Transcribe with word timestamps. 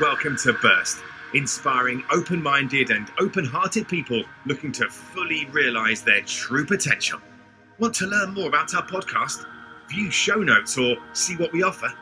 welcome 0.00 0.34
to 0.34 0.54
Burst, 0.54 0.98
inspiring 1.34 2.02
open 2.10 2.42
minded 2.42 2.90
and 2.90 3.10
open 3.20 3.44
hearted 3.44 3.86
people 3.86 4.22
looking 4.46 4.72
to 4.72 4.88
fully 4.88 5.44
realise 5.46 6.00
their 6.00 6.22
true 6.22 6.64
potential. 6.64 7.20
Want 7.78 7.94
to 7.96 8.06
learn 8.06 8.32
more 8.32 8.48
about 8.48 8.74
our 8.74 8.86
podcast, 8.86 9.44
view 9.90 10.10
show 10.10 10.36
notes, 10.36 10.78
or 10.78 10.96
see 11.12 11.36
what 11.36 11.52
we 11.52 11.62
offer? 11.62 11.92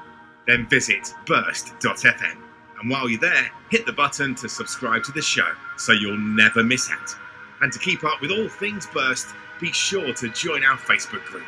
Then 0.46 0.68
visit 0.68 1.12
burst.fm. 1.26 2.38
And 2.80 2.88
while 2.88 3.08
you're 3.08 3.20
there, 3.20 3.50
hit 3.70 3.84
the 3.84 3.92
button 3.92 4.36
to 4.36 4.48
subscribe 4.48 5.02
to 5.04 5.12
the 5.12 5.22
show 5.22 5.50
so 5.76 5.92
you'll 5.92 6.18
never 6.18 6.62
miss 6.62 6.90
out. 6.92 7.16
And 7.62 7.72
to 7.72 7.80
keep 7.80 8.04
up 8.04 8.20
with 8.20 8.30
all 8.30 8.48
things 8.48 8.86
Burst, 8.86 9.26
be 9.60 9.72
sure 9.72 10.14
to 10.14 10.28
join 10.28 10.64
our 10.64 10.76
Facebook 10.76 11.24
group. 11.24 11.46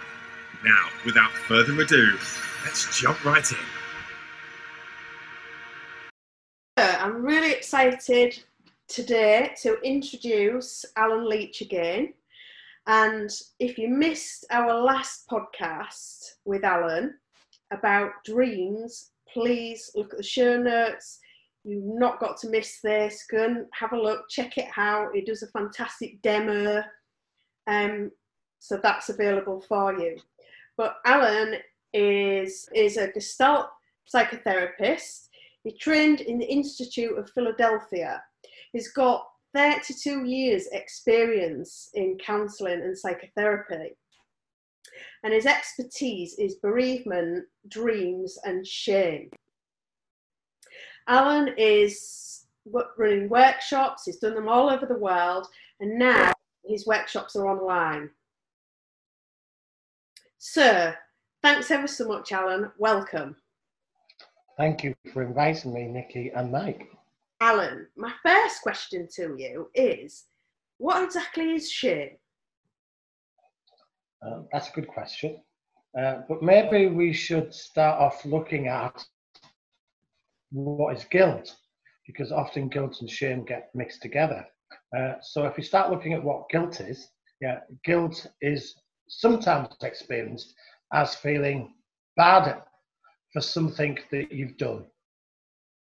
Now, 0.64 0.88
without 1.04 1.30
further 1.30 1.80
ado, 1.80 2.18
let's 2.64 2.98
jump 2.98 3.24
right 3.24 3.48
in. 3.52 3.79
I'm 7.00 7.22
really 7.22 7.52
excited 7.52 8.38
today 8.86 9.54
to 9.62 9.80
introduce 9.80 10.84
Alan 10.96 11.26
Leach 11.26 11.62
again. 11.62 12.12
And 12.86 13.30
if 13.58 13.78
you 13.78 13.88
missed 13.88 14.44
our 14.50 14.82
last 14.82 15.26
podcast 15.26 16.32
with 16.44 16.62
Alan 16.62 17.14
about 17.72 18.22
dreams, 18.26 19.12
please 19.32 19.90
look 19.94 20.12
at 20.12 20.18
the 20.18 20.22
show 20.22 20.58
notes. 20.58 21.20
You've 21.64 21.84
not 21.84 22.20
got 22.20 22.36
to 22.40 22.50
miss 22.50 22.80
this. 22.84 23.24
Go 23.30 23.44
and 23.44 23.64
have 23.72 23.94
a 23.94 23.98
look, 23.98 24.28
check 24.28 24.58
it 24.58 24.68
out. 24.76 25.14
He 25.14 25.22
does 25.22 25.42
a 25.42 25.46
fantastic 25.48 26.20
demo. 26.20 26.82
Um, 27.66 28.10
so 28.58 28.78
that's 28.82 29.08
available 29.08 29.64
for 29.66 29.98
you. 29.98 30.18
But 30.76 30.96
Alan 31.06 31.54
is 31.94 32.68
is 32.74 32.98
a 32.98 33.10
Gestalt 33.10 33.68
psychotherapist. 34.12 35.29
He 35.64 35.76
trained 35.76 36.20
in 36.20 36.38
the 36.38 36.50
Institute 36.50 37.18
of 37.18 37.30
Philadelphia. 37.30 38.22
He's 38.72 38.92
got 38.92 39.26
32 39.54 40.24
years 40.24 40.66
experience 40.72 41.90
in 41.94 42.16
counselling 42.24 42.80
and 42.80 42.96
psychotherapy. 42.96 43.96
And 45.22 45.34
his 45.34 45.46
expertise 45.46 46.38
is 46.38 46.56
bereavement, 46.56 47.44
dreams, 47.68 48.38
and 48.44 48.66
shame. 48.66 49.30
Alan 51.06 51.54
is 51.58 52.46
running 52.96 53.28
workshops, 53.28 54.04
he's 54.04 54.18
done 54.18 54.34
them 54.34 54.48
all 54.48 54.70
over 54.70 54.86
the 54.86 54.98
world, 54.98 55.46
and 55.80 55.98
now 55.98 56.32
his 56.64 56.86
workshops 56.86 57.34
are 57.36 57.48
online. 57.48 58.10
Sir, 60.38 60.96
thanks 61.42 61.70
ever 61.70 61.86
so 61.86 62.06
much, 62.06 62.32
Alan. 62.32 62.70
Welcome. 62.78 63.36
Thank 64.60 64.84
you 64.84 64.94
for 65.14 65.22
inviting 65.22 65.72
me, 65.72 65.86
Nikki 65.86 66.30
and 66.36 66.52
Mike. 66.52 66.86
Alan, 67.40 67.86
my 67.96 68.12
first 68.22 68.60
question 68.60 69.08
to 69.16 69.34
you 69.38 69.70
is 69.74 70.26
what 70.76 71.02
exactly 71.02 71.52
is 71.52 71.70
shame? 71.72 72.18
Uh, 74.22 74.42
that's 74.52 74.68
a 74.68 74.72
good 74.72 74.86
question. 74.86 75.40
Uh, 75.98 76.16
but 76.28 76.42
maybe 76.42 76.88
we 76.88 77.10
should 77.10 77.54
start 77.54 77.98
off 78.02 78.22
looking 78.26 78.68
at 78.68 79.02
what 80.50 80.94
is 80.94 81.04
guilt, 81.04 81.56
because 82.06 82.30
often 82.30 82.68
guilt 82.68 82.98
and 83.00 83.08
shame 83.08 83.46
get 83.46 83.70
mixed 83.74 84.02
together. 84.02 84.44
Uh, 84.94 85.14
so 85.22 85.46
if 85.46 85.56
we 85.56 85.62
start 85.62 85.90
looking 85.90 86.12
at 86.12 86.22
what 86.22 86.50
guilt 86.50 86.82
is, 86.82 87.08
yeah, 87.40 87.60
guilt 87.82 88.26
is 88.42 88.74
sometimes 89.08 89.68
experienced 89.82 90.52
as 90.92 91.14
feeling 91.14 91.72
bad 92.18 92.60
for 93.32 93.40
something 93.40 93.98
that 94.10 94.32
you've 94.32 94.56
done. 94.56 94.84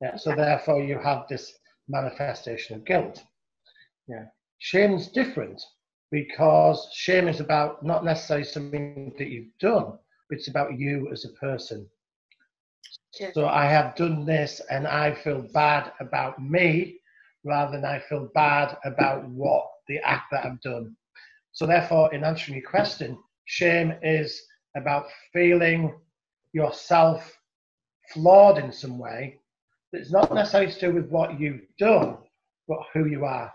Yeah, 0.01 0.17
so 0.17 0.35
therefore 0.35 0.83
you 0.83 0.99
have 0.99 1.27
this 1.29 1.53
manifestation 1.89 2.77
of 2.77 2.85
guilt. 2.85 3.23
Yeah. 4.07 4.27
Shame's 4.59 5.09
different 5.09 5.61
because 6.11 6.89
shame 6.93 7.29
is 7.29 7.41
about 7.41 7.85
not 7.85 8.05
necessarily 8.05 8.45
something 8.45 9.13
that 9.19 9.29
you've 9.29 9.57
done, 9.61 9.99
but 10.29 10.39
it's 10.39 10.49
about 10.49 10.79
you 10.79 11.09
as 11.13 11.25
a 11.25 11.31
person. 11.31 11.87
Yeah. 13.19 13.31
So 13.33 13.49
I 13.49 13.65
have 13.67 13.97
done 13.97 14.25
this 14.25 14.61
and 14.71 14.87
I 14.87 15.15
feel 15.15 15.43
bad 15.53 15.93
about 16.01 16.43
me 16.43 17.01
rather 17.45 17.73
than 17.73 17.85
I 17.85 18.01
feel 18.09 18.31
bad 18.35 18.77
about 18.85 19.29
what 19.29 19.67
the 19.89 19.99
act 19.99 20.27
that 20.33 20.45
I've 20.45 20.61
done. 20.61 20.97
So 21.53 21.67
therefore, 21.67 22.13
in 22.15 22.25
answering 22.25 22.59
your 22.59 22.71
question, 22.71 23.19
shame 23.47 23.95
is 24.03 24.41
about 24.77 25.07
feeling 25.33 25.99
yourself 26.53 27.38
flawed 28.13 28.59
in 28.59 28.73
some 28.73 28.99
way. 28.99 29.39
that's 29.93 30.11
not 30.11 30.33
necessarily 30.33 30.73
to 30.73 30.81
do 30.81 30.93
with 30.93 31.09
what 31.09 31.39
you've 31.41 31.63
done, 31.79 32.19
but 32.67 32.79
who 32.93 33.07
you 33.07 33.25
are. 33.25 33.53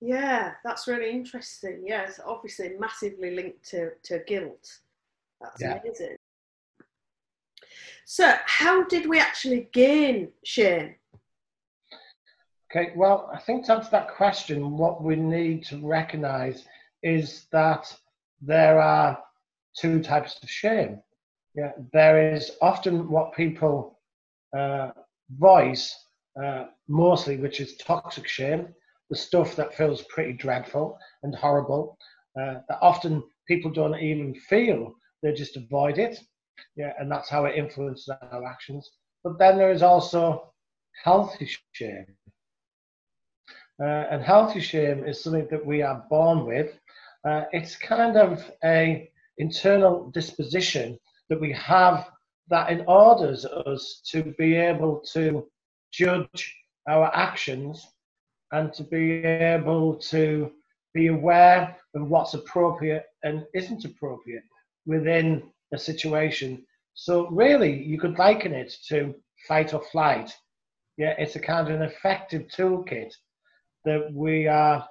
Yeah, 0.00 0.52
that's 0.64 0.86
really 0.86 1.10
interesting. 1.10 1.82
Yeah, 1.84 2.02
it's 2.02 2.20
obviously 2.24 2.74
massively 2.78 3.34
linked 3.34 3.68
to, 3.70 3.90
to 4.04 4.20
guilt. 4.26 4.68
That's 5.40 5.60
yeah. 5.60 5.80
amazing. 5.80 6.16
So, 8.04 8.34
how 8.44 8.84
did 8.84 9.08
we 9.08 9.18
actually 9.18 9.68
gain 9.72 10.28
shame? 10.44 10.94
Okay, 12.70 12.92
well, 12.94 13.30
I 13.32 13.38
think 13.38 13.66
to 13.66 13.74
answer 13.74 13.90
that 13.90 14.14
question, 14.14 14.76
what 14.76 15.02
we 15.02 15.16
need 15.16 15.64
to 15.66 15.84
recognize 15.84 16.64
is 17.02 17.46
that 17.52 17.92
there 18.40 18.80
are 18.80 19.18
two 19.76 20.02
types 20.02 20.38
of 20.42 20.50
shame. 20.50 21.00
Yeah, 21.56 21.72
there 21.92 22.32
is 22.32 22.52
often 22.62 23.10
what 23.10 23.34
people 23.34 23.98
uh, 24.56 24.90
voice 25.30 25.94
uh, 26.42 26.66
mostly, 26.88 27.36
which 27.38 27.60
is 27.60 27.76
toxic 27.78 28.28
shame, 28.28 28.68
the 29.10 29.16
stuff 29.16 29.56
that 29.56 29.74
feels 29.74 30.02
pretty 30.04 30.32
dreadful 30.34 30.98
and 31.22 31.34
horrible, 31.34 31.96
uh, 32.40 32.56
that 32.68 32.78
often 32.82 33.22
people 33.48 33.70
don't 33.70 33.98
even 33.98 34.34
feel, 34.34 34.94
they 35.22 35.32
just 35.32 35.56
avoid 35.56 35.98
it. 35.98 36.18
Yeah, 36.76 36.92
and 36.98 37.10
that's 37.10 37.30
how 37.30 37.46
it 37.46 37.56
influences 37.56 38.08
our 38.10 38.44
actions. 38.44 38.90
But 39.24 39.38
then 39.38 39.58
there 39.58 39.72
is 39.72 39.82
also 39.82 40.52
healthy 41.04 41.46
shame. 41.46 42.06
Uh, 43.82 44.04
and 44.10 44.22
healthy 44.22 44.60
shame 44.60 45.04
is 45.06 45.22
something 45.22 45.46
that 45.50 45.64
we 45.64 45.82
are 45.82 46.04
born 46.10 46.46
with. 46.46 46.78
Uh, 47.24 47.44
it's 47.52 47.76
kind 47.76 48.16
of 48.16 48.50
a 48.64 49.10
internal 49.38 50.10
disposition 50.12 50.98
that 51.28 51.40
we 51.40 51.52
have 51.52 52.10
that 52.48 52.70
in 52.70 52.84
orders 52.86 53.44
us 53.44 54.00
to 54.10 54.34
be 54.38 54.54
able 54.54 55.00
to 55.12 55.46
judge 55.92 56.56
our 56.88 57.14
actions 57.14 57.84
and 58.52 58.72
to 58.72 58.84
be 58.84 59.24
able 59.24 59.96
to 59.96 60.52
be 60.94 61.08
aware 61.08 61.76
of 61.94 62.08
what's 62.08 62.34
appropriate 62.34 63.04
and 63.24 63.44
isn't 63.54 63.84
appropriate 63.84 64.44
within 64.86 65.42
a 65.72 65.78
situation. 65.78 66.64
So 66.94 67.28
really, 67.30 67.82
you 67.82 67.98
could 67.98 68.18
liken 68.18 68.52
it 68.52 68.72
to 68.88 69.14
fight 69.48 69.74
or 69.74 69.82
flight. 69.90 70.32
Yeah, 70.96 71.14
it's 71.18 71.36
a 71.36 71.40
kind 71.40 71.68
of 71.68 71.74
an 71.74 71.82
effective 71.82 72.46
toolkit 72.56 73.12
that 73.84 74.10
we 74.12 74.46
are 74.46 74.88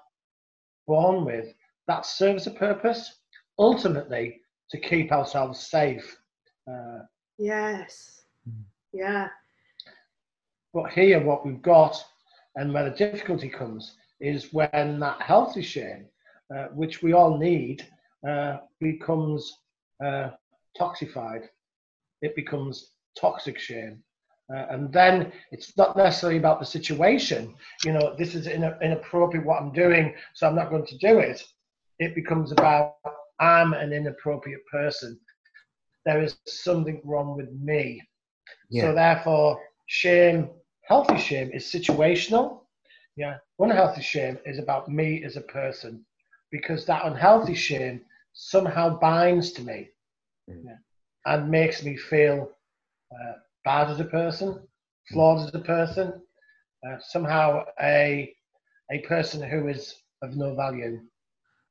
born 0.85 1.25
with 1.25 1.53
that 1.87 2.05
serves 2.05 2.45
a 2.45 2.51
purpose 2.51 3.19
ultimately 3.57 4.41
to 4.69 4.79
keep 4.79 5.11
ourselves 5.11 5.59
safe 5.67 6.17
uh, 6.71 6.99
yes. 7.37 8.23
Hmm. 8.45 8.61
Yeah. 8.93 9.27
But 10.73 10.91
here, 10.91 11.23
what 11.23 11.45
we've 11.45 11.61
got, 11.61 12.03
and 12.55 12.73
where 12.73 12.89
the 12.89 12.95
difficulty 12.95 13.49
comes, 13.49 13.95
is 14.19 14.53
when 14.53 14.99
that 14.99 15.21
healthy 15.21 15.61
shame, 15.61 16.05
uh, 16.55 16.67
which 16.73 17.01
we 17.01 17.13
all 17.13 17.37
need, 17.37 17.85
uh, 18.27 18.57
becomes 18.79 19.53
uh, 20.03 20.29
toxified. 20.79 21.47
It 22.21 22.35
becomes 22.35 22.91
toxic 23.19 23.59
shame. 23.59 24.03
Uh, 24.53 24.65
and 24.69 24.93
then 24.93 25.31
it's 25.51 25.75
not 25.75 25.97
necessarily 25.97 26.37
about 26.37 26.59
the 26.59 26.65
situation. 26.65 27.55
You 27.83 27.93
know, 27.93 28.15
this 28.17 28.35
is 28.35 28.47
in, 28.47 28.63
inappropriate 28.81 29.45
what 29.45 29.61
I'm 29.61 29.71
doing, 29.71 30.13
so 30.33 30.47
I'm 30.47 30.55
not 30.55 30.69
going 30.69 30.85
to 30.85 30.97
do 30.97 31.19
it. 31.19 31.43
It 31.99 32.13
becomes 32.13 32.51
about 32.51 32.95
I'm 33.39 33.73
an 33.73 33.91
inappropriate 33.91 34.65
person 34.71 35.19
there 36.05 36.21
is 36.21 36.37
something 36.45 37.01
wrong 37.03 37.35
with 37.35 37.51
me. 37.53 38.01
Yeah. 38.69 38.83
So 38.83 38.93
therefore, 38.95 39.59
shame, 39.87 40.49
healthy 40.83 41.17
shame 41.17 41.51
is 41.53 41.65
situational. 41.65 42.61
Yeah. 43.15 43.37
Unhealthy 43.59 44.01
shame 44.01 44.37
is 44.45 44.59
about 44.59 44.89
me 44.89 45.23
as 45.23 45.37
a 45.37 45.41
person 45.41 46.05
because 46.51 46.85
that 46.85 47.05
unhealthy 47.05 47.55
shame 47.55 48.01
somehow 48.33 48.99
binds 48.99 49.51
to 49.53 49.61
me 49.61 49.89
mm. 50.49 50.61
yeah, 50.65 50.77
and 51.25 51.49
makes 51.49 51.83
me 51.83 51.97
feel 51.97 52.49
uh, 53.11 53.33
bad 53.63 53.89
as 53.89 53.99
a 53.99 54.05
person, 54.05 54.59
flawed 55.11 55.39
mm. 55.39 55.47
as 55.47 55.55
a 55.55 55.59
person, 55.59 56.13
uh, 56.87 56.97
somehow 56.99 57.63
a, 57.81 58.33
a 58.91 58.99
person 58.99 59.41
who 59.41 59.67
is 59.67 59.95
of 60.21 60.35
no 60.35 60.55
value. 60.55 60.99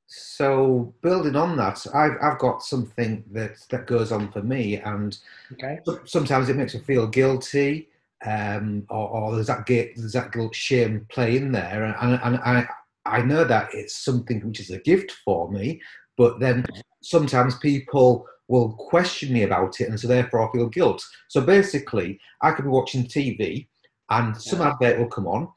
So 0.06 0.94
building 1.02 1.36
on 1.36 1.56
that, 1.56 1.84
I've 1.94 2.16
I've 2.22 2.38
got 2.38 2.62
something 2.62 3.24
that 3.32 3.56
that 3.70 3.86
goes 3.86 4.12
on 4.12 4.30
for 4.32 4.42
me, 4.42 4.76
and 4.76 5.16
okay. 5.52 5.80
sometimes 6.04 6.48
it 6.48 6.56
makes 6.56 6.74
me 6.74 6.80
feel 6.80 7.06
guilty. 7.06 7.88
um, 8.26 8.86
or, 8.90 9.08
or 9.10 9.34
there's 9.34 9.48
that 9.48 9.66
guilt, 9.66 9.88
there's 9.96 10.12
that 10.12 10.32
guilt 10.32 10.54
shame 10.54 11.06
play 11.10 11.36
in 11.36 11.52
there, 11.52 11.84
and, 11.84 12.20
and 12.22 12.36
I 12.36 12.66
I 13.06 13.22
know 13.22 13.44
that 13.44 13.68
it's 13.74 13.96
something 14.04 14.40
which 14.46 14.60
is 14.60 14.70
a 14.70 14.78
gift 14.78 15.12
for 15.24 15.50
me, 15.50 15.80
but 16.16 16.40
then 16.40 16.64
sometimes 17.02 17.58
people 17.58 18.26
will 18.48 18.72
question 18.74 19.32
me 19.32 19.42
about 19.42 19.80
it, 19.80 19.88
and 19.88 19.98
so 20.00 20.08
therefore 20.08 20.48
I 20.48 20.52
feel 20.52 20.68
guilt. 20.68 21.04
So 21.28 21.40
basically, 21.40 22.18
I 22.42 22.52
could 22.52 22.64
be 22.64 22.70
watching 22.70 23.04
TV, 23.04 23.68
and 24.10 24.36
some 24.36 24.60
Yeah. 24.60 24.70
advert 24.72 24.98
will 24.98 25.08
come 25.08 25.26
on, 25.26 25.48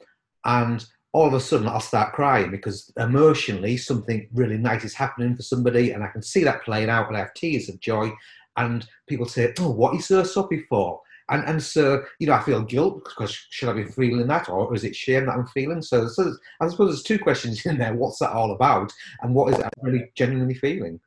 and 0.44 0.84
all 1.12 1.26
of 1.26 1.34
a 1.34 1.40
sudden 1.40 1.68
I'll 1.68 1.80
start 1.80 2.12
crying 2.12 2.50
because 2.50 2.92
emotionally 2.96 3.76
something 3.76 4.28
really 4.32 4.58
nice 4.58 4.84
is 4.84 4.94
happening 4.94 5.36
for 5.36 5.42
somebody, 5.42 5.92
and 5.92 6.04
I 6.04 6.08
can 6.08 6.22
see 6.22 6.44
that 6.44 6.64
playing 6.64 6.90
out, 6.90 7.08
and 7.08 7.16
I 7.16 7.20
have 7.20 7.34
tears 7.34 7.68
of 7.68 7.80
joy. 7.80 8.12
And 8.56 8.86
people 9.08 9.26
say, 9.26 9.52
"Oh, 9.58 9.70
what 9.70 9.92
are 9.92 9.96
you 9.96 10.02
so 10.02 10.22
soppy 10.24 10.64
for?" 10.68 11.00
And 11.30 11.44
and 11.44 11.62
so 11.62 12.04
you 12.18 12.26
know, 12.26 12.34
I 12.34 12.42
feel 12.42 12.62
guilt 12.62 13.04
because 13.04 13.32
should 13.50 13.68
I 13.68 13.72
be 13.72 13.84
feeling 13.84 14.26
that, 14.26 14.48
or 14.48 14.74
is 14.74 14.84
it 14.84 14.96
shame 14.96 15.26
that 15.26 15.36
I'm 15.36 15.46
feeling? 15.46 15.82
So, 15.82 16.08
so 16.08 16.34
I 16.60 16.68
suppose 16.68 16.90
there's 16.90 17.02
two 17.02 17.18
questions 17.18 17.64
in 17.66 17.78
there: 17.78 17.94
what's 17.94 18.18
that 18.18 18.32
all 18.32 18.52
about, 18.52 18.92
and 19.22 19.34
what 19.34 19.52
is 19.52 19.58
it 19.58 19.64
I'm 19.64 19.82
really 19.82 20.10
genuinely 20.14 20.54
feeling? 20.54 21.00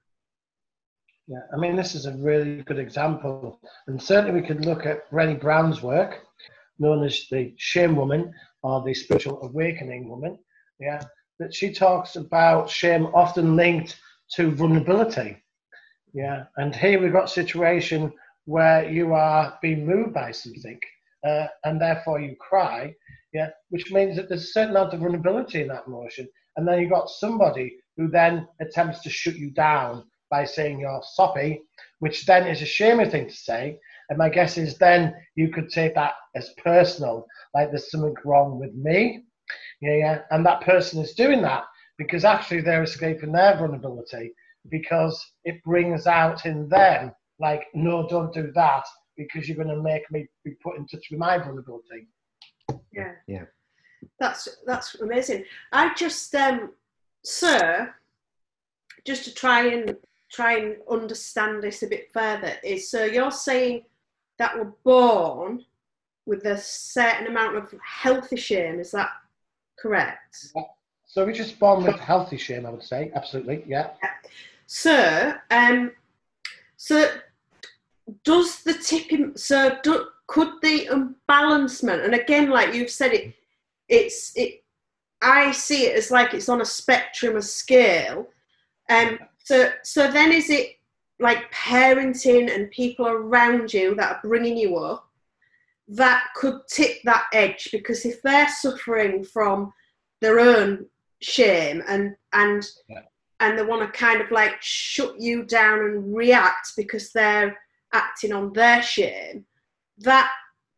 Yeah, 1.27 1.41
I 1.53 1.57
mean, 1.57 1.75
this 1.75 1.95
is 1.95 2.07
a 2.07 2.17
really 2.17 2.61
good 2.63 2.79
example. 2.79 3.59
And 3.87 4.01
certainly 4.01 4.41
we 4.41 4.45
could 4.45 4.65
look 4.65 4.85
at 4.85 5.09
Brené 5.11 5.39
Brown's 5.39 5.81
work, 5.81 6.25
known 6.79 7.05
as 7.05 7.27
the 7.29 7.53
shame 7.57 7.95
woman 7.95 8.33
or 8.63 8.83
the 8.83 8.93
spiritual 8.93 9.41
awakening 9.43 10.09
woman. 10.09 10.37
Yeah, 10.79 11.03
that 11.39 11.53
she 11.53 11.73
talks 11.73 12.15
about 12.15 12.69
shame 12.69 13.07
often 13.13 13.55
linked 13.55 13.99
to 14.35 14.51
vulnerability. 14.51 15.37
Yeah, 16.13 16.45
and 16.57 16.75
here 16.75 17.01
we've 17.01 17.13
got 17.13 17.29
situation 17.29 18.11
where 18.45 18.89
you 18.89 19.13
are 19.13 19.57
being 19.61 19.85
moved 19.85 20.13
by 20.13 20.31
something 20.31 20.79
uh, 21.25 21.47
and 21.63 21.79
therefore 21.79 22.19
you 22.19 22.35
cry. 22.39 22.93
Yeah, 23.33 23.49
which 23.69 23.91
means 23.91 24.17
that 24.17 24.27
there's 24.27 24.43
a 24.43 24.47
certain 24.47 24.71
amount 24.71 24.93
of 24.93 24.99
vulnerability 24.99 25.61
in 25.61 25.69
that 25.69 25.87
emotion. 25.87 26.27
And 26.57 26.67
then 26.67 26.79
you've 26.79 26.91
got 26.91 27.09
somebody 27.09 27.77
who 27.95 28.09
then 28.09 28.47
attempts 28.59 29.01
to 29.01 29.09
shut 29.09 29.35
you 29.35 29.51
down 29.51 30.03
by 30.29 30.43
saying 30.43 30.79
you're 30.79 31.01
soppy, 31.13 31.61
which 31.99 32.25
then 32.25 32.47
is 32.47 32.61
a 32.61 32.65
shamey 32.65 33.09
thing 33.09 33.27
to 33.27 33.35
say. 33.35 33.79
And 34.11 34.17
my 34.17 34.27
guess 34.27 34.57
is 34.57 34.77
then 34.77 35.15
you 35.35 35.47
could 35.47 35.69
take 35.69 35.95
that 35.95 36.15
as 36.35 36.53
personal, 36.61 37.25
like 37.53 37.69
there's 37.69 37.89
something 37.89 38.13
wrong 38.25 38.59
with 38.59 38.73
me. 38.75 39.23
Yeah, 39.81 39.95
yeah. 39.95 40.21
And 40.31 40.45
that 40.45 40.59
person 40.59 41.01
is 41.01 41.13
doing 41.13 41.41
that 41.43 41.63
because 41.97 42.25
actually 42.25 42.59
they're 42.59 42.83
escaping 42.83 43.31
their 43.31 43.55
vulnerability 43.55 44.33
because 44.69 45.25
it 45.45 45.63
brings 45.63 46.07
out 46.07 46.45
in 46.45 46.67
them, 46.67 47.13
like, 47.39 47.67
no, 47.73 48.05
don't 48.09 48.33
do 48.33 48.51
that 48.53 48.83
because 49.15 49.47
you're 49.47 49.55
going 49.55 49.73
to 49.73 49.81
make 49.81 50.03
me 50.11 50.27
be 50.43 50.55
put 50.61 50.75
in 50.77 50.85
touch 50.87 51.07
with 51.09 51.19
my 51.19 51.37
vulnerability. 51.37 52.09
Yeah. 52.91 53.13
Yeah. 53.27 53.45
That's 54.19 54.57
that's 54.65 54.95
amazing. 54.95 55.45
I 55.71 55.93
just 55.93 56.35
um 56.35 56.73
sir, 57.23 57.93
just 59.05 59.23
to 59.23 59.33
try 59.33 59.67
and 59.67 59.95
try 60.29 60.57
and 60.57 60.75
understand 60.89 61.63
this 61.63 61.81
a 61.81 61.87
bit 61.87 62.11
further, 62.11 62.55
is 62.61 62.91
so 62.91 63.05
you're 63.05 63.31
saying 63.31 63.83
that 64.41 64.57
we're 64.57 64.73
born 64.83 65.63
with 66.25 66.45
a 66.45 66.57
certain 66.57 67.27
amount 67.27 67.55
of 67.57 67.71
healthy 67.85 68.35
shame, 68.35 68.79
is 68.79 68.89
that 68.89 69.09
correct? 69.77 70.47
So 71.05 71.23
we're 71.23 71.31
just 71.31 71.59
born 71.59 71.83
with 71.83 71.99
healthy 71.99 72.37
shame, 72.37 72.65
I 72.65 72.71
would 72.71 72.81
say. 72.81 73.11
Absolutely, 73.13 73.63
yeah. 73.67 73.91
So, 74.65 75.35
um, 75.51 75.91
so 76.75 77.07
does 78.23 78.63
the 78.63 78.73
tipping? 78.73 79.37
So, 79.37 79.77
do, 79.83 80.07
could 80.25 80.53
the 80.63 80.87
unbalancement? 80.87 82.01
And 82.01 82.15
again, 82.15 82.49
like 82.49 82.73
you've 82.73 82.89
said, 82.89 83.13
it, 83.13 83.35
it's 83.87 84.35
it. 84.35 84.63
I 85.21 85.51
see 85.51 85.85
it 85.85 85.97
as 85.97 86.09
like 86.09 86.33
it's 86.33 86.49
on 86.49 86.61
a 86.61 86.65
spectrum, 86.65 87.37
a 87.37 87.43
scale. 87.43 88.27
Um. 88.89 89.19
So, 89.43 89.69
so 89.83 90.11
then 90.11 90.31
is 90.31 90.49
it 90.49 90.77
like 91.21 91.51
parenting 91.53 92.53
and 92.53 92.71
people 92.71 93.07
around 93.07 93.73
you 93.73 93.95
that 93.95 94.11
are 94.11 94.21
bringing 94.23 94.57
you 94.57 94.77
up 94.77 95.07
that 95.87 96.25
could 96.35 96.59
tip 96.67 96.97
that 97.05 97.25
edge? 97.33 97.69
Because 97.71 98.05
if 98.05 98.21
they're 98.21 98.49
suffering 98.49 99.23
from 99.23 99.71
their 100.19 100.39
own 100.39 100.85
shame 101.21 101.83
and 101.87 102.15
and 102.33 102.65
and 103.39 103.57
they 103.57 103.63
want 103.63 103.81
to 103.81 103.99
kind 103.99 104.21
of 104.21 104.31
like 104.31 104.55
shut 104.61 105.19
you 105.19 105.43
down 105.43 105.79
and 105.79 106.15
react 106.15 106.73
because 106.77 107.11
they're 107.11 107.57
acting 107.93 108.31
on 108.31 108.53
their 108.53 108.81
shame, 108.81 109.45
that 109.99 110.31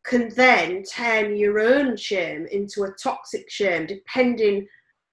can 0.04 0.28
then 0.34 0.82
turn 0.82 1.36
your 1.36 1.58
own 1.58 1.96
shame 1.96 2.46
into 2.50 2.82
a 2.84 2.92
toxic 3.02 3.50
shame, 3.50 3.86
depending 3.86 4.66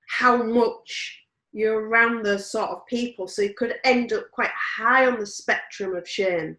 how 0.10 0.42
much 0.44 1.20
you're 1.54 1.88
around 1.88 2.24
those 2.24 2.50
sort 2.50 2.70
of 2.70 2.86
people. 2.86 3.28
So 3.28 3.42
you 3.42 3.54
could 3.54 3.76
end 3.84 4.14
up 4.14 4.32
quite 4.32 4.52
high 4.52 5.08
on 5.08 5.20
the 5.20 5.26
spectrum 5.26 5.96
of 5.96 6.08
shame. 6.08 6.58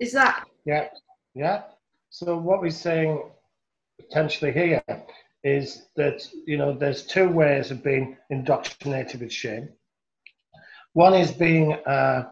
Is 0.00 0.12
that 0.12 0.44
Yeah, 0.64 0.88
yeah. 1.34 1.62
So 2.10 2.36
what 2.36 2.60
we're 2.60 2.70
saying 2.70 3.22
potentially 3.98 4.52
here 4.52 4.82
is 5.44 5.86
that 5.96 6.26
you 6.46 6.56
know 6.56 6.72
there's 6.72 7.06
two 7.06 7.28
ways 7.28 7.70
of 7.70 7.82
being 7.82 8.16
indoctrinated 8.30 9.20
with 9.20 9.32
shame. 9.32 9.68
One 10.94 11.14
is 11.14 11.30
being 11.30 11.72
uh, 11.72 12.30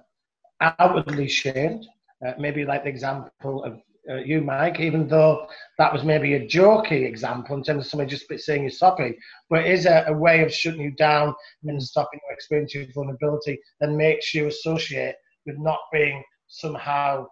outwardly 0.60 1.28
shamed, 1.28 1.86
uh, 2.26 2.32
maybe 2.38 2.64
like 2.64 2.84
the 2.84 2.90
example 2.90 3.64
of 3.64 3.80
uh, 4.08 4.16
you, 4.16 4.40
Mike, 4.40 4.80
even 4.80 5.06
though 5.06 5.46
that 5.78 5.92
was 5.92 6.04
maybe 6.04 6.34
a 6.34 6.46
jokey 6.46 7.04
example 7.06 7.56
in 7.56 7.62
terms 7.62 7.84
of 7.84 7.90
somebody 7.90 8.10
just 8.10 8.26
saying 8.44 8.62
you're 8.62 8.70
soppy, 8.70 9.16
but 9.50 9.60
it 9.60 9.70
is 9.70 9.86
a, 9.86 10.04
a 10.08 10.12
way 10.12 10.42
of 10.42 10.52
shutting 10.52 10.80
you 10.80 10.92
down 10.92 11.34
and 11.64 11.82
stopping 11.82 12.18
you 12.22 12.34
experiencing 12.34 12.90
vulnerability 12.94 13.60
that 13.80 13.90
makes 13.90 14.34
you 14.34 14.46
associate 14.46 15.14
with 15.46 15.58
not 15.58 15.78
being 15.92 16.22
somehow 16.48 17.26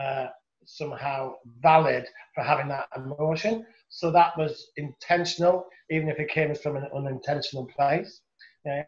uh, 0.00 0.26
somehow 0.64 1.34
valid 1.60 2.06
for 2.34 2.44
having 2.44 2.68
that 2.68 2.86
emotion. 2.96 3.64
So 3.88 4.10
that 4.10 4.36
was 4.36 4.70
intentional, 4.76 5.66
even 5.90 6.08
if 6.08 6.18
it 6.18 6.28
came 6.28 6.54
from 6.54 6.76
an 6.76 6.88
unintentional 6.94 7.66
place. 7.74 8.20
Yeah. 8.64 8.84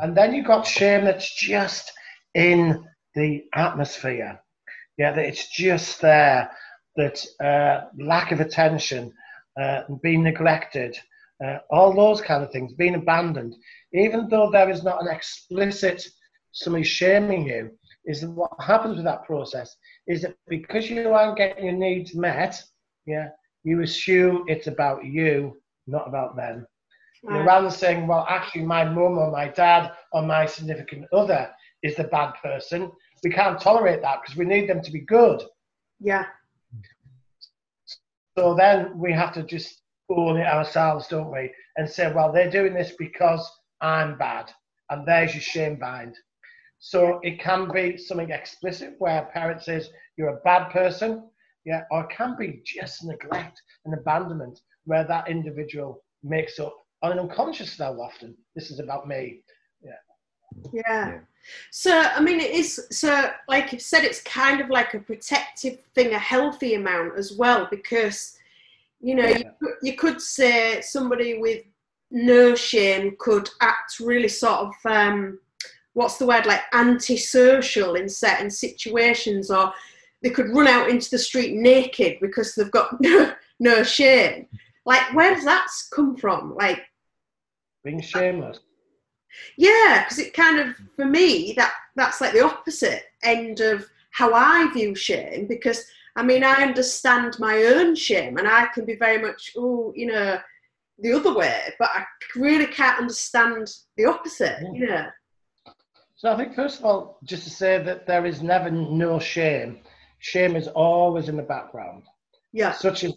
And 0.00 0.16
then 0.16 0.34
you 0.34 0.42
got 0.42 0.66
shame 0.66 1.04
that's 1.04 1.34
just 1.36 1.92
in 2.34 2.84
the 3.14 3.44
atmosphere. 3.54 4.40
Yeah, 4.98 5.12
that 5.12 5.24
it's 5.24 5.48
just 5.50 6.00
there. 6.00 6.50
That 6.96 7.24
uh, 7.42 7.86
lack 7.98 8.32
of 8.32 8.40
attention, 8.40 9.12
uh, 9.60 9.82
being 10.02 10.22
neglected, 10.22 10.96
uh, 11.44 11.58
all 11.70 11.92
those 11.94 12.20
kind 12.20 12.42
of 12.42 12.50
things, 12.52 12.72
being 12.74 12.94
abandoned. 12.94 13.54
Even 13.92 14.28
though 14.28 14.50
there 14.50 14.70
is 14.70 14.84
not 14.84 15.02
an 15.02 15.08
explicit 15.14 16.02
somebody 16.52 16.84
shaming 16.84 17.46
you, 17.46 17.70
is 18.06 18.20
that 18.22 18.30
what 18.30 18.50
happens 18.60 18.96
with 18.96 19.04
that 19.04 19.24
process 19.24 19.76
is 20.06 20.22
that 20.22 20.36
because 20.48 20.90
you 20.90 21.10
aren't 21.12 21.36
getting 21.36 21.64
your 21.64 21.74
needs 21.74 22.14
met, 22.14 22.60
yeah, 23.06 23.28
you 23.64 23.80
assume 23.82 24.44
it's 24.46 24.66
about 24.66 25.04
you, 25.04 25.56
not 25.86 26.06
about 26.08 26.36
them. 26.36 26.66
You 27.26 27.34
know, 27.34 27.40
Right. 27.40 27.44
rather 27.44 27.70
saying, 27.70 28.06
well, 28.06 28.26
actually, 28.28 28.64
my 28.64 28.84
mum 28.84 29.18
or 29.18 29.30
my 29.30 29.48
dad 29.48 29.90
or 30.12 30.22
my 30.22 30.46
significant 30.46 31.06
other 31.12 31.50
is 31.82 31.96
the 31.96 32.04
bad 32.04 32.32
person, 32.42 32.90
we 33.22 33.30
can't 33.30 33.60
tolerate 33.60 34.02
that 34.02 34.20
because 34.22 34.36
we 34.36 34.44
need 34.44 34.68
them 34.68 34.82
to 34.82 34.90
be 34.90 35.00
good. 35.00 35.42
yeah, 36.00 36.26
So 38.36 38.54
then 38.54 38.98
we 38.98 39.12
have 39.12 39.32
to 39.34 39.42
just 39.42 39.82
own 40.10 40.38
it 40.38 40.46
ourselves, 40.46 41.06
don't 41.08 41.30
we? 41.30 41.50
And 41.76 41.88
say, 41.88 42.12
well, 42.12 42.32
they're 42.32 42.50
doing 42.50 42.74
this 42.74 42.92
because 42.98 43.48
I'm 43.80 44.18
bad. 44.18 44.50
And 44.90 45.06
there's 45.06 45.34
your 45.34 45.42
shame 45.42 45.76
bind. 45.76 46.16
So 46.78 47.20
it 47.22 47.40
can 47.40 47.70
be 47.72 47.96
something 47.96 48.30
explicit 48.30 48.94
where 48.98 49.22
a 49.22 49.26
parent 49.32 49.62
says 49.62 49.90
you're 50.16 50.36
a 50.36 50.40
bad 50.44 50.70
person, 50.70 51.30
yeah, 51.64 51.82
or 51.92 52.02
it 52.04 52.10
can 52.10 52.36
be 52.36 52.60
just 52.64 53.04
neglect 53.04 53.60
and 53.84 53.94
abandonment 53.94 54.58
where 54.84 55.04
that 55.04 55.28
individual 55.28 56.02
makes 56.24 56.58
up 56.58 56.76
on 57.02 57.12
an 57.12 57.20
unconscious 57.20 57.78
level 57.78 58.02
often. 58.02 58.36
This 58.56 58.70
is 58.70 58.80
about 58.80 59.06
me. 59.06 59.42
yeah. 59.82 59.92
Yeah. 60.72 61.20
So, 61.70 61.98
I 61.98 62.20
mean, 62.20 62.40
it 62.40 62.50
is 62.52 62.86
so, 62.90 63.30
like 63.48 63.72
you've 63.72 63.82
said, 63.82 64.04
it's 64.04 64.22
kind 64.22 64.60
of 64.60 64.70
like 64.70 64.94
a 64.94 65.00
protective 65.00 65.78
thing, 65.94 66.14
a 66.14 66.18
healthy 66.18 66.74
amount 66.74 67.18
as 67.18 67.32
well, 67.32 67.68
because 67.70 68.36
you 69.00 69.16
know, 69.16 69.26
you, 69.26 69.44
could- 69.60 69.74
you 69.82 69.96
could 69.96 70.20
say 70.20 70.80
somebody 70.80 71.38
with 71.38 71.64
no 72.12 72.54
shame 72.54 73.16
could 73.18 73.48
act 73.60 73.98
really 73.98 74.28
sort 74.28 74.60
of, 74.60 74.72
um, 74.84 75.40
what's 75.94 76.18
the 76.18 76.26
word, 76.26 76.46
like 76.46 76.60
antisocial 76.72 77.94
in 77.96 78.08
certain 78.08 78.48
situations, 78.50 79.50
or 79.50 79.72
they 80.22 80.30
could 80.30 80.54
run 80.54 80.68
out 80.68 80.88
into 80.88 81.10
the 81.10 81.18
street 81.18 81.54
naked 81.54 82.18
because 82.20 82.54
they've 82.54 82.70
got 82.70 82.94
no, 83.00 83.34
no 83.58 83.82
shame. 83.82 84.46
Like, 84.84 85.12
where 85.14 85.34
does 85.34 85.44
that 85.44 85.66
come 85.92 86.16
from? 86.16 86.54
Like, 86.54 86.82
Being 87.84 88.00
shameless. 88.02 88.60
Yeah, 89.56 90.02
because 90.04 90.18
it 90.18 90.34
kind 90.34 90.58
of, 90.58 90.76
for 90.96 91.04
me, 91.04 91.52
that 91.56 91.72
that's 91.96 92.20
like 92.20 92.32
the 92.32 92.44
opposite 92.44 93.02
end 93.22 93.60
of 93.60 93.88
how 94.12 94.32
I 94.34 94.70
view 94.72 94.94
shame. 94.94 95.46
Because 95.46 95.84
I 96.16 96.22
mean, 96.22 96.44
I 96.44 96.62
understand 96.62 97.36
my 97.38 97.56
own 97.64 97.94
shame, 97.94 98.36
and 98.38 98.46
I 98.46 98.66
can 98.74 98.84
be 98.84 98.96
very 98.96 99.20
much, 99.20 99.52
oh, 99.56 99.92
you 99.96 100.06
know, 100.06 100.38
the 100.98 101.12
other 101.12 101.34
way, 101.34 101.72
but 101.78 101.90
I 101.92 102.04
really 102.36 102.66
can't 102.66 102.98
understand 103.00 103.68
the 103.96 104.04
opposite, 104.06 104.58
Yeah. 104.60 104.72
you 104.74 104.86
know. 104.86 105.06
So 106.16 106.30
I 106.30 106.36
think 106.36 106.54
first 106.54 106.78
of 106.78 106.84
all, 106.84 107.18
just 107.24 107.44
to 107.44 107.50
say 107.50 107.82
that 107.82 108.06
there 108.06 108.26
is 108.26 108.42
never 108.42 108.70
no 108.70 109.18
shame. 109.18 109.80
Shame 110.20 110.54
is 110.54 110.68
always 110.68 111.28
in 111.28 111.36
the 111.36 111.42
background. 111.42 112.04
Yeah, 112.52 112.72
Such 112.72 113.02
as 113.04 113.14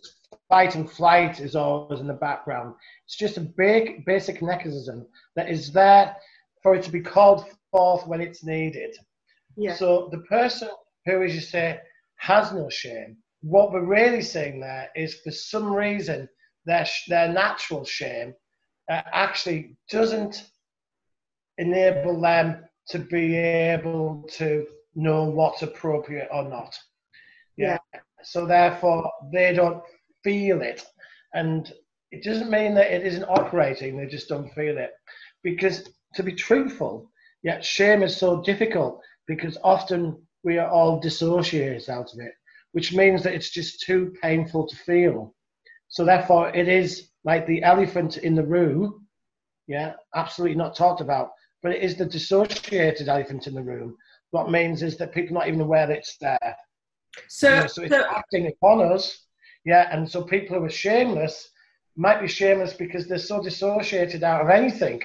fight 0.50 0.76
and 0.76 0.90
flight 0.90 1.40
is 1.40 1.56
always 1.56 2.00
in 2.00 2.08
the 2.08 2.14
background. 2.14 2.76
It's 3.06 3.18
just 3.18 3.38
a 3.38 3.42
big 3.42 4.06
basic 4.06 4.42
mechanism 4.42 5.06
that 5.36 5.50
is 5.50 5.72
there 5.72 6.16
for 6.62 6.76
it 6.76 6.84
to 6.84 6.92
be 6.92 7.02
called 7.02 7.46
forth 7.72 8.08
when 8.08 8.22
it's 8.22 8.44
needed. 8.44 8.96
yeah, 9.56 9.76
So 9.76 10.10
the 10.12 10.20
person 10.20 10.70
who, 11.06 11.24
as 11.24 11.34
you 11.36 11.42
say, 11.42 11.80
has 12.18 12.52
no 12.54 12.70
shame, 12.70 13.18
what 13.42 13.72
we're 13.72 13.86
really 13.86 14.22
saying 14.22 14.60
there 14.60 14.90
is 14.96 15.16
for 15.22 15.32
some 15.32 15.72
reason 15.74 16.28
their, 16.66 16.86
sh- 16.86 17.08
their 17.08 17.32
natural 17.32 17.86
shame 17.86 18.34
uh, 18.90 19.02
actually 19.14 19.76
doesn't 19.90 20.46
enable 21.58 22.20
them 22.20 22.64
to 22.90 23.00
be 23.00 23.36
able 23.36 24.28
to 24.38 24.66
know 24.96 25.26
what's 25.26 25.62
appropriate 25.62 26.28
or 26.32 26.44
not. 26.48 26.78
Yeah. 27.58 27.78
So 28.24 28.46
therefore, 28.46 29.12
they 29.32 29.54
don't 29.54 29.84
feel 30.26 30.62
it. 30.62 30.84
And 31.34 31.72
it 32.12 32.24
doesn't 32.24 32.50
mean 32.50 32.74
that 32.74 32.92
it 32.92 33.06
isn't 33.06 33.24
operating, 33.24 33.96
they 33.96 34.08
just 34.08 34.28
don't 34.28 34.54
feel 34.54 34.78
it. 34.78 34.92
Because 35.44 35.88
to 36.16 36.24
be 36.24 36.34
truthful, 36.34 37.10
yeah, 37.44 37.62
shame 37.62 38.04
is 38.04 38.18
so 38.18 38.42
difficult 38.42 39.02
because 39.28 39.58
often 39.64 40.22
we 40.44 40.58
are 40.58 40.70
all 40.70 41.00
dissociated 41.00 41.90
out 41.90 42.12
of 42.14 42.20
it, 42.20 42.34
which 42.72 42.94
means 42.94 43.24
that 43.24 43.34
it's 43.34 43.52
just 43.52 43.82
too 43.82 44.14
painful 44.22 44.68
to 44.68 44.76
feel. 44.76 45.36
So 45.90 46.04
therefore, 46.04 46.50
it 46.50 46.68
is 46.68 47.10
like 47.24 47.46
the 47.46 47.64
elephant 47.64 48.18
in 48.18 48.36
the 48.36 48.46
room. 48.46 49.08
Yeah, 49.68 49.94
absolutely 50.16 50.58
not 50.58 50.76
talked 50.76 51.02
about, 51.02 51.32
but 51.62 51.72
it 51.72 51.82
is 51.82 51.98
the 51.98 52.06
dissociated 52.06 53.10
elephant 53.10 53.48
in 53.48 53.54
the 53.54 53.64
room. 53.64 53.96
What 54.32 54.52
means 54.52 54.84
is 54.84 54.98
that 54.98 55.14
people 55.14 55.38
are 55.38 55.40
not 55.42 55.48
even 55.48 55.62
aware 55.62 55.88
that 55.88 55.98
it's 55.98 56.18
there. 56.18 56.56
So, 57.28 57.50
You 57.50 57.56
know, 57.62 57.68
so 57.68 57.82
it's 57.84 57.92
so 57.92 58.06
acting 58.10 58.48
upon 58.48 58.82
us. 58.82 59.25
Yeah, 59.66 59.90
and 59.92 60.10
so 60.10 60.24
people 60.24 60.58
who 60.58 60.66
are 60.66 60.70
shameless 60.70 61.50
might 61.98 62.22
be 62.22 62.28
shameless 62.28 62.74
because 62.74 63.08
they're 63.08 63.18
so 63.18 63.42
dissociated 63.42 64.24
out 64.24 64.42
of 64.42 64.50
anything 64.50 65.02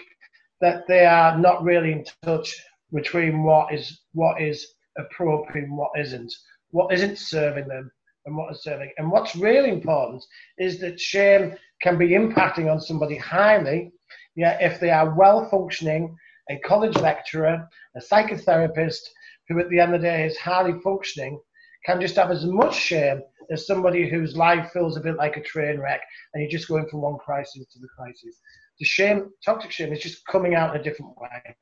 that 0.61 0.87
they 0.87 1.07
are 1.07 1.39
not 1.39 1.65
really 1.65 1.93
in 1.93 2.05
touch 2.23 2.55
between 2.93 3.43
what 3.43 3.73
is 3.73 4.01
what 4.13 4.41
is 4.41 4.75
appropriate 4.99 5.65
and 5.65 5.77
what 5.77 5.93
isn't, 5.99 6.33
what 6.71 6.93
isn't 6.93 7.17
serving 7.17 7.69
them 7.69 7.91
and 8.27 8.37
what 8.37 8.53
is 8.53 8.63
serving. 8.63 8.91
And 8.99 9.11
what's 9.11 9.37
really 9.37 9.71
important 9.71 10.23
is 10.59 10.79
that 10.81 11.01
shame 11.01 11.55
can 11.81 11.97
be 11.97 12.11
impacting 12.11 12.71
on 12.71 12.81
somebody 12.81 13.17
highly, 13.17 13.93
yeah, 14.37 14.59
if 14.61 14.79
they 14.79 14.91
are 14.91 15.15
well 15.15 15.49
functioning, 15.49 16.15
a 16.51 16.59
college 16.59 16.97
lecturer, 16.97 17.67
a 17.97 18.01
psychotherapist, 18.01 19.01
who 19.49 19.59
at 19.59 19.71
the 19.71 19.81
end 19.81 19.95
of 19.95 20.01
the 20.01 20.07
day 20.07 20.27
is 20.27 20.37
highly 20.37 20.79
functioning, 20.81 21.41
can 21.87 22.01
just 22.01 22.17
have 22.17 22.31
as 22.31 22.45
much 22.45 22.75
shame 22.75 23.23
as 23.51 23.67
somebody 23.67 24.09
whose 24.09 24.37
life 24.37 24.71
feels 24.73 24.97
a 24.97 25.01
bit 25.01 25.17
like 25.17 25.37
a 25.37 25.43
train 25.43 25.79
wreck 25.81 26.01
and 26.33 26.43
you're 26.43 26.51
just 26.51 26.69
going 26.69 26.87
from 26.89 27.01
one 27.01 27.19
crisis 27.19 27.67
to 27.73 27.79
the 27.79 27.89
crisis. 27.89 28.41
The 28.79 28.85
shame, 28.85 29.31
toxic 29.45 29.71
shame, 29.71 29.93
is 29.93 30.01
just 30.01 30.25
coming 30.27 30.55
out 30.55 30.75
in 30.75 30.81
a 30.81 30.85
different 30.85 31.15
way. 31.19 31.57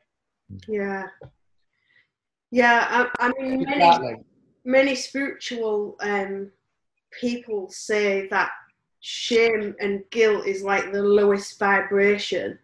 yeah, 0.68 1.06
yeah. 2.50 3.08
I, 3.18 3.26
I 3.26 3.32
mean, 3.40 3.64
many 3.64 3.84
Exactly. 3.84 4.16
many 4.64 4.94
spiritual 4.94 5.96
um, 6.00 6.50
people 7.20 7.68
say 7.70 8.28
that 8.28 8.50
shame 9.00 9.74
and 9.80 10.02
guilt 10.10 10.46
is 10.46 10.62
like 10.62 10.92
the 10.92 11.02
lowest 11.02 11.58
vibration. 11.58 12.58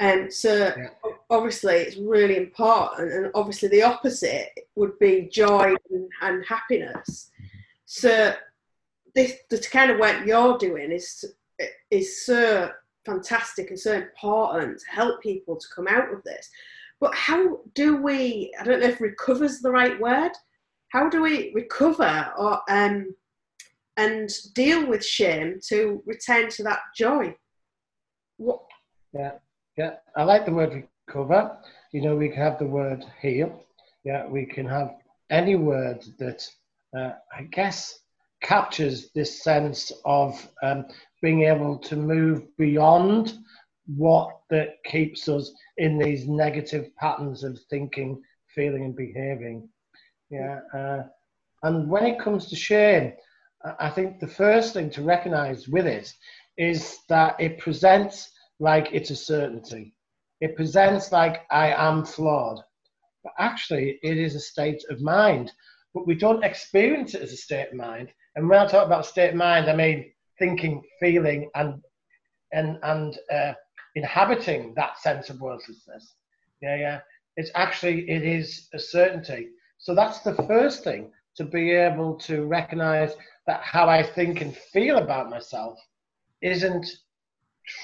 And 0.00 0.32
so, 0.32 0.72
Yeah. 0.76 0.88
obviously, 1.30 1.74
it's 1.76 1.96
really 1.96 2.36
important. 2.36 3.12
And 3.12 3.30
obviously, 3.34 3.68
the 3.68 3.82
opposite 3.84 4.50
would 4.74 4.98
be 4.98 5.28
joy 5.32 5.74
and, 5.90 6.08
and 6.20 6.44
happiness. 6.46 7.30
So, 7.86 8.34
this 9.14 9.34
the 9.50 9.58
kind 9.58 9.90
of 9.90 9.98
work 9.98 10.26
you're 10.26 10.58
doing 10.58 10.90
is 10.90 11.24
is 11.90 12.24
so 12.24 12.70
fantastic 13.04 13.70
and 13.70 13.78
so 13.78 13.92
important 13.92 14.80
to 14.80 14.90
help 14.90 15.22
people 15.22 15.56
to 15.56 15.66
come 15.74 15.86
out 15.86 16.12
of 16.12 16.22
this. 16.24 16.50
But 17.00 17.14
how 17.14 17.60
do 17.74 17.96
we? 17.96 18.54
I 18.58 18.64
don't 18.64 18.80
know 18.80 18.88
if 18.88 19.00
"recover's" 19.00 19.60
the 19.60 19.70
right 19.70 19.98
word. 20.00 20.32
How 20.88 21.08
do 21.08 21.22
we 21.22 21.52
recover 21.54 22.32
or 22.38 22.60
um, 22.68 23.14
and 23.96 24.30
deal 24.54 24.86
with 24.86 25.04
shame 25.04 25.58
to 25.68 26.02
return 26.06 26.48
to 26.50 26.62
that 26.64 26.80
joy? 26.96 27.34
What? 28.36 28.62
Yeah, 29.76 29.94
I 30.16 30.22
like 30.22 30.46
the 30.46 30.52
word 30.52 30.84
recover. 31.06 31.56
You 31.92 32.02
know, 32.02 32.16
we 32.16 32.28
can 32.28 32.38
have 32.38 32.58
the 32.58 32.66
word 32.66 33.04
heal. 33.20 33.64
Yeah, 34.04 34.26
we 34.26 34.46
can 34.46 34.66
have 34.66 34.96
any 35.30 35.56
word 35.56 36.04
that 36.18 36.48
uh, 36.96 37.12
I 37.36 37.42
guess 37.52 37.98
captures 38.42 39.10
this 39.14 39.42
sense 39.42 39.90
of 40.04 40.48
um, 40.62 40.84
being 41.22 41.42
able 41.42 41.78
to 41.78 41.96
move 41.96 42.42
beyond 42.58 43.38
what 43.86 44.30
that 44.50 44.82
keeps 44.84 45.28
us 45.28 45.50
in 45.78 45.98
these 45.98 46.26
negative 46.26 46.94
patterns 46.96 47.42
of 47.44 47.58
thinking, 47.70 48.22
feeling, 48.54 48.84
and 48.84 48.96
behaving. 48.96 49.68
Yeah, 50.30 50.60
uh, 50.74 51.02
and 51.62 51.88
when 51.90 52.06
it 52.06 52.18
comes 52.18 52.48
to 52.48 52.56
shame, 52.56 53.14
I- 53.78 53.90
think 53.90 54.20
the 54.20 54.26
first 54.26 54.74
thing 54.74 54.90
to 54.90 55.02
recognize 55.02 55.68
with 55.68 55.86
it 55.86 56.12
is 56.58 56.98
that 57.08 57.40
it 57.40 57.58
presents 57.58 58.30
like 58.60 58.88
it's 58.92 59.10
a 59.10 59.16
certainty. 59.16 59.94
It 60.40 60.56
presents 60.56 61.12
like 61.12 61.46
I 61.50 61.72
am 61.72 62.04
flawed. 62.04 62.60
But 63.22 63.32
actually, 63.38 63.98
it 64.02 64.18
is 64.18 64.34
a 64.34 64.40
state 64.40 64.82
of 64.90 65.00
mind. 65.00 65.52
But 65.94 66.06
we 66.06 66.14
don't 66.16 66.44
experience 66.44 67.14
it 67.14 67.22
as 67.22 67.32
a 67.32 67.36
state 67.36 67.68
of 67.68 67.74
mind. 67.74 68.10
And 68.34 68.48
when 68.48 68.58
I 68.58 68.66
talk 68.66 68.84
about 68.84 69.06
state 69.06 69.30
of 69.30 69.36
mind, 69.36 69.70
I 69.70 69.76
mean 69.76 70.12
thinking, 70.38 70.82
feeling, 71.00 71.50
and 71.54 71.80
and 72.52 72.78
and 72.82 73.18
uh, 73.32 73.52
inhabiting 73.94 74.74
that 74.74 74.98
sense 74.98 75.30
of 75.30 75.40
worthlessness. 75.40 76.14
Yeah, 76.60 76.76
yeah. 76.76 77.00
It's 77.36 77.50
actually 77.54 78.08
it 78.10 78.22
is 78.22 78.68
a 78.74 78.78
certainty. 78.78 79.48
So 79.78 79.94
that's 79.94 80.20
the 80.20 80.34
first 80.48 80.84
thing 80.84 81.10
to 81.36 81.44
be 81.44 81.72
able 81.72 82.16
to 82.16 82.44
recognize 82.44 83.12
that 83.46 83.60
how 83.62 83.88
I 83.88 84.02
think 84.02 84.40
and 84.40 84.56
feel 84.56 84.98
about 84.98 85.30
myself 85.30 85.78
isn't 86.40 86.86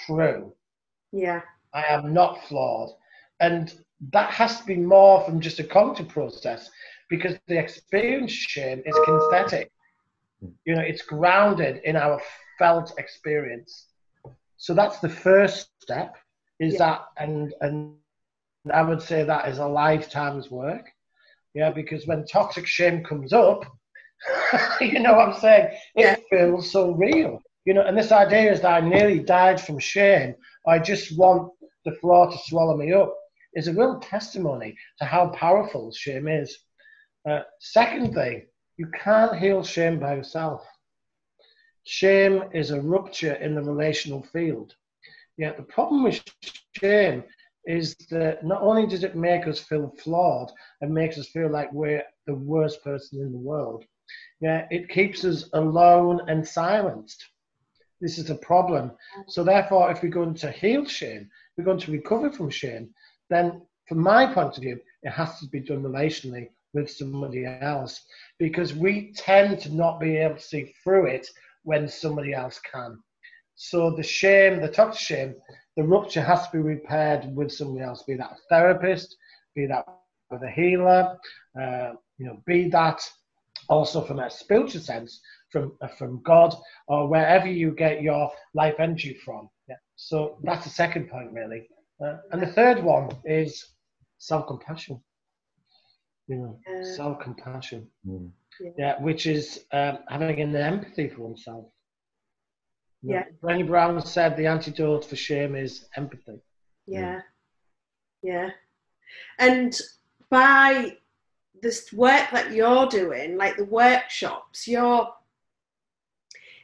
true. 0.06 0.52
Yeah, 1.12 1.42
I 1.74 1.84
am 1.88 2.12
not 2.12 2.44
flawed. 2.46 2.90
And 3.40 3.74
that 4.12 4.30
has 4.30 4.60
to 4.60 4.66
be 4.66 4.76
more 4.76 5.24
from 5.24 5.40
just 5.40 5.58
a 5.58 5.64
cognitive 5.64 6.08
process 6.08 6.70
because 7.10 7.38
the 7.38 7.58
experience 7.58 8.32
shame 8.32 8.82
is 8.86 8.98
kinesthetic. 9.00 9.68
You 10.64 10.74
know, 10.76 10.82
it's 10.82 11.02
grounded 11.02 11.80
in 11.84 11.96
our 11.96 12.20
felt 12.58 12.92
experience. 12.98 13.86
So 14.58 14.74
that's 14.74 15.00
the 15.00 15.08
first 15.08 15.68
step 15.82 16.16
is 16.60 16.62
Yeah. 16.68 16.78
that 16.78 17.02
and 17.18 17.54
and 17.60 17.80
I 17.80 17.84
would 17.88 18.12
say 18.12 18.24
that 18.24 18.54
is 18.54 18.54
a 18.88 18.88
lifetime's 19.66 20.50
work. 20.50 20.84
Yeah, 20.94 21.04
because 21.04 21.36
when 21.36 21.68
toxic 21.68 22.04
shame 22.04 22.58
comes 22.58 22.86
up, 22.86 23.16
you 24.80 24.98
know 25.00 25.14
what 25.14 25.28
I'm 25.28 25.34
saying? 25.40 25.68
It 25.96 25.96
Yeah. 25.96 26.14
feels 26.30 26.70
so 26.72 26.92
real. 26.92 27.40
You 27.64 27.74
know, 27.74 27.82
and 27.82 27.96
this 27.96 28.10
idea 28.12 28.52
is 28.52 28.60
that 28.60 28.72
I 28.72 28.80
nearly 28.80 29.20
died 29.20 29.60
from 29.60 29.78
shame. 29.78 30.34
I 30.66 30.78
just 30.78 31.16
want 31.18 31.50
the 31.84 31.92
floor 32.00 32.30
to 32.30 32.38
swallow 32.46 32.76
me 32.76 32.92
up 32.92 33.14
is 33.54 33.68
a 33.68 33.72
real 33.74 34.00
testimony 34.00 34.76
to 34.98 35.04
how 35.04 35.28
powerful 35.28 35.92
shame 35.92 36.28
is. 36.28 36.58
Uh, 37.28 37.40
second 37.58 38.14
thing, 38.14 38.46
you 38.76 38.86
can't 38.86 39.36
heal 39.36 39.62
shame 39.62 39.98
by 39.98 40.14
yourself. 40.14 40.66
Shame 41.84 42.44
is 42.54 42.70
a 42.70 42.80
rupture 42.80 43.34
in 43.34 43.54
the 43.54 43.62
relational 43.62 44.22
field. 44.22 44.74
Yeah, 45.36 45.52
the 45.52 45.62
problem 45.62 46.04
with 46.04 46.22
shame 46.78 47.24
is 47.66 47.94
that 48.10 48.44
not 48.44 48.62
only 48.62 48.86
does 48.86 49.04
it 49.04 49.16
make 49.16 49.46
us 49.46 49.58
feel 49.58 49.94
flawed 50.02 50.50
and 50.80 50.92
makes 50.92 51.18
us 51.18 51.28
feel 51.28 51.50
like 51.50 51.72
we're 51.72 52.02
the 52.26 52.34
worst 52.34 52.82
person 52.82 53.20
in 53.20 53.32
the 53.32 53.38
world, 53.38 53.84
yeah, 54.40 54.66
it 54.70 54.88
keeps 54.88 55.24
us 55.24 55.48
alone 55.52 56.20
and 56.28 56.46
silenced. 56.46 57.22
This 58.00 58.18
is 58.18 58.30
a 58.30 58.34
problem. 58.34 58.92
So 59.28 59.44
therefore, 59.44 59.90
if 59.90 60.02
we're 60.02 60.08
going 60.08 60.34
to 60.34 60.50
heal 60.50 60.86
shame, 60.86 61.28
we're 61.56 61.64
going 61.64 61.80
to 61.80 61.92
recover 61.92 62.32
from 62.32 62.48
shame, 62.48 62.94
then 63.28 63.60
from 63.86 63.98
my 63.98 64.32
point 64.32 64.56
of 64.56 64.62
view, 64.62 64.80
it 65.02 65.10
has 65.10 65.38
to 65.40 65.46
be 65.48 65.60
done 65.60 65.82
relationally 65.82 66.48
with 66.72 66.90
somebody 66.90 67.44
else 67.46 68.00
because 68.38 68.74
we 68.74 69.12
tend 69.16 69.60
to 69.60 69.74
not 69.74 70.00
be 70.00 70.16
able 70.16 70.36
to 70.36 70.40
see 70.40 70.72
through 70.82 71.06
it 71.06 71.26
when 71.64 71.88
somebody 71.88 72.32
else 72.32 72.60
can. 72.70 72.98
So 73.56 73.90
the 73.90 74.02
shame, 74.02 74.60
the 74.60 74.68
toxic 74.68 75.00
shame, 75.00 75.34
the 75.76 75.82
rupture 75.82 76.22
has 76.22 76.46
to 76.46 76.52
be 76.52 76.58
repaired 76.58 77.34
with 77.34 77.52
somebody 77.52 77.84
else, 77.84 78.02
be 78.04 78.14
that 78.14 78.32
a 78.32 78.36
therapist, 78.48 79.16
be 79.54 79.66
that 79.66 79.84
with 80.30 80.42
a 80.42 80.50
healer, 80.50 81.16
uh, 81.60 81.92
you 82.18 82.26
know, 82.26 82.42
be 82.46 82.68
that 82.70 83.02
also 83.68 84.00
from 84.00 84.18
a 84.18 84.30
spiritual 84.30 84.80
sense, 84.80 85.20
from 85.50 85.76
uh, 85.82 85.88
from 85.88 86.22
God 86.22 86.54
or 86.88 87.08
wherever 87.08 87.48
you 87.48 87.72
get 87.72 88.02
your 88.02 88.30
life 88.54 88.76
energy 88.78 89.14
from. 89.24 89.48
Yeah. 89.68 89.76
So 89.96 90.38
that's 90.42 90.64
the 90.64 90.70
second 90.70 91.08
point, 91.10 91.32
really. 91.32 91.68
Uh, 92.02 92.16
and 92.32 92.40
the 92.40 92.46
third 92.46 92.82
one 92.82 93.10
is 93.24 93.64
self-compassion. 94.18 95.00
You 96.30 96.36
know, 96.36 96.60
Uh, 96.70 96.84
self-compassion. 96.84 97.80
Mm. 98.06 98.30
Yeah. 98.60 98.70
Yeah, 98.78 99.02
which 99.02 99.26
is 99.26 99.64
um, 99.72 99.98
having 100.08 100.40
an 100.40 100.54
empathy 100.54 101.08
for 101.08 101.22
oneself. 101.22 101.64
You 103.02 103.08
know, 103.08 103.14
Yeah. 103.16 103.24
Brené 103.42 103.66
Brown 103.66 104.00
said 104.06 104.36
the 104.36 104.46
antidote 104.46 105.04
for 105.04 105.16
shame 105.16 105.56
is 105.56 105.72
empathy. 105.96 106.38
Yeah. 106.86 107.22
Yeah. 108.22 108.50
And 109.38 109.72
by 110.30 110.98
this 111.62 111.92
work 111.92 112.26
that 112.30 112.52
you're 112.52 112.86
doing, 112.86 113.36
like 113.36 113.56
the 113.56 113.64
workshops, 113.64 114.68
you're 114.68 115.12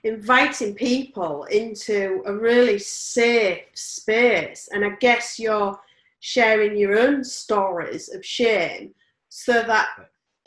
inviting 0.04 0.74
people 0.74 1.44
into 1.44 2.22
a 2.26 2.32
really 2.32 2.78
safe 2.78 3.64
space. 3.74 4.68
And 4.72 4.84
I 4.84 4.90
guess 5.00 5.40
you're 5.40 5.76
sharing 6.20 6.76
your 6.76 6.96
own 6.96 7.24
stories 7.24 8.08
of 8.14 8.24
shame 8.24 8.94
so 9.38 9.62
that 9.64 9.88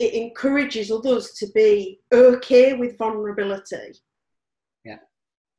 it 0.00 0.14
encourages 0.14 0.90
others 0.90 1.30
to 1.34 1.46
be 1.54 2.00
okay 2.12 2.72
with 2.72 2.98
vulnerability. 2.98 3.92
Yeah, 4.84 4.96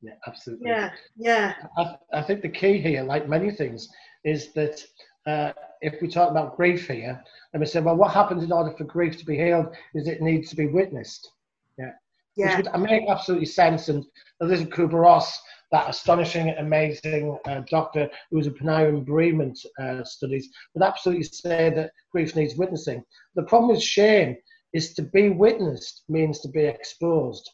yeah, 0.02 0.12
absolutely. 0.26 0.68
Yeah, 0.68 0.90
yeah, 1.16 1.54
I, 1.78 1.96
I 2.12 2.22
think 2.22 2.42
the 2.42 2.50
key 2.50 2.78
here, 2.78 3.02
like 3.02 3.30
many 3.30 3.50
things, 3.50 3.88
is 4.22 4.52
that 4.52 4.84
uh, 5.26 5.52
if 5.80 5.94
we 6.02 6.08
talk 6.08 6.30
about 6.30 6.56
grief 6.58 6.86
here, 6.86 7.22
and 7.54 7.60
we 7.60 7.66
say, 7.66 7.80
well, 7.80 7.96
what 7.96 8.12
happens 8.12 8.44
in 8.44 8.52
order 8.52 8.74
for 8.76 8.84
grief 8.84 9.16
to 9.16 9.24
be 9.24 9.38
healed 9.38 9.74
is 9.94 10.08
it 10.08 10.20
needs 10.20 10.50
to 10.50 10.56
be 10.56 10.66
witnessed. 10.66 11.30
yeah, 11.78 12.56
Which 12.58 12.66
would 12.66 12.82
make 12.82 13.08
absolutely 13.08 13.46
sense. 13.46 13.88
And 13.88 14.04
Elisabeth 14.42 14.74
Kubler-Ross, 14.74 15.40
that 15.72 15.88
astonishing, 15.88 16.50
amazing 16.58 17.38
uh, 17.46 17.62
doctor 17.70 18.08
who 18.30 18.36
was 18.36 18.46
a 18.46 18.50
Panarin 18.50 19.04
bereavement 19.04 19.58
uh, 19.80 20.04
studies, 20.04 20.48
would 20.74 20.84
absolutely 20.84 21.24
say 21.24 21.70
that 21.70 21.90
grief 22.12 22.36
needs 22.36 22.56
witnessing. 22.56 23.02
The 23.34 23.42
problem 23.44 23.70
with 23.70 23.82
shame 23.82 24.36
is 24.72 24.94
to 24.94 25.02
be 25.02 25.30
witnessed 25.30 26.04
means 26.08 26.40
to 26.40 26.48
be 26.48 26.64
exposed. 26.64 27.50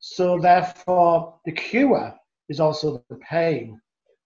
So 0.00 0.38
therefore, 0.38 1.38
the 1.44 1.52
cure 1.52 2.14
is 2.48 2.60
also 2.60 3.04
the 3.08 3.16
pain. 3.16 3.80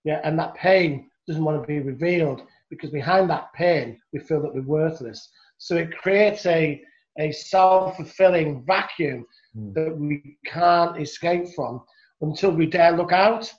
Yeah, 0.04 0.20
and 0.24 0.38
that 0.38 0.54
pain 0.54 1.10
doesn't 1.26 1.44
want 1.44 1.60
to 1.60 1.66
be 1.66 1.80
revealed 1.80 2.42
because 2.70 2.90
behind 2.90 3.28
that 3.30 3.52
pain, 3.54 4.00
we 4.12 4.20
feel 4.20 4.40
that 4.42 4.54
we're 4.54 4.62
worthless. 4.62 5.28
So 5.58 5.76
it 5.76 5.96
creates 5.98 6.46
a, 6.46 6.82
a 7.18 7.32
self 7.32 7.96
fulfilling 7.96 8.64
vacuum 8.64 9.26
Mm. 9.56 9.74
that 9.74 9.98
we 9.98 10.38
can't 10.46 11.00
escape 11.00 11.48
from 11.56 11.82
until 12.20 12.50
we 12.50 12.66
dare 12.66 12.92
look 12.96 13.12
out 13.12 13.52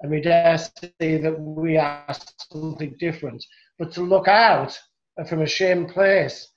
and 0.00 0.10
we 0.10 0.20
dare 0.20 0.58
see 0.58 1.16
that 1.16 1.36
we 1.40 1.76
are 1.76 2.04
something 2.52 2.94
different. 2.98 3.44
But 3.78 3.92
to 3.92 4.02
look 4.02 4.28
out 4.28 4.78
from 5.28 5.42
a 5.42 5.46
shame 5.46 5.86
place 5.86 6.48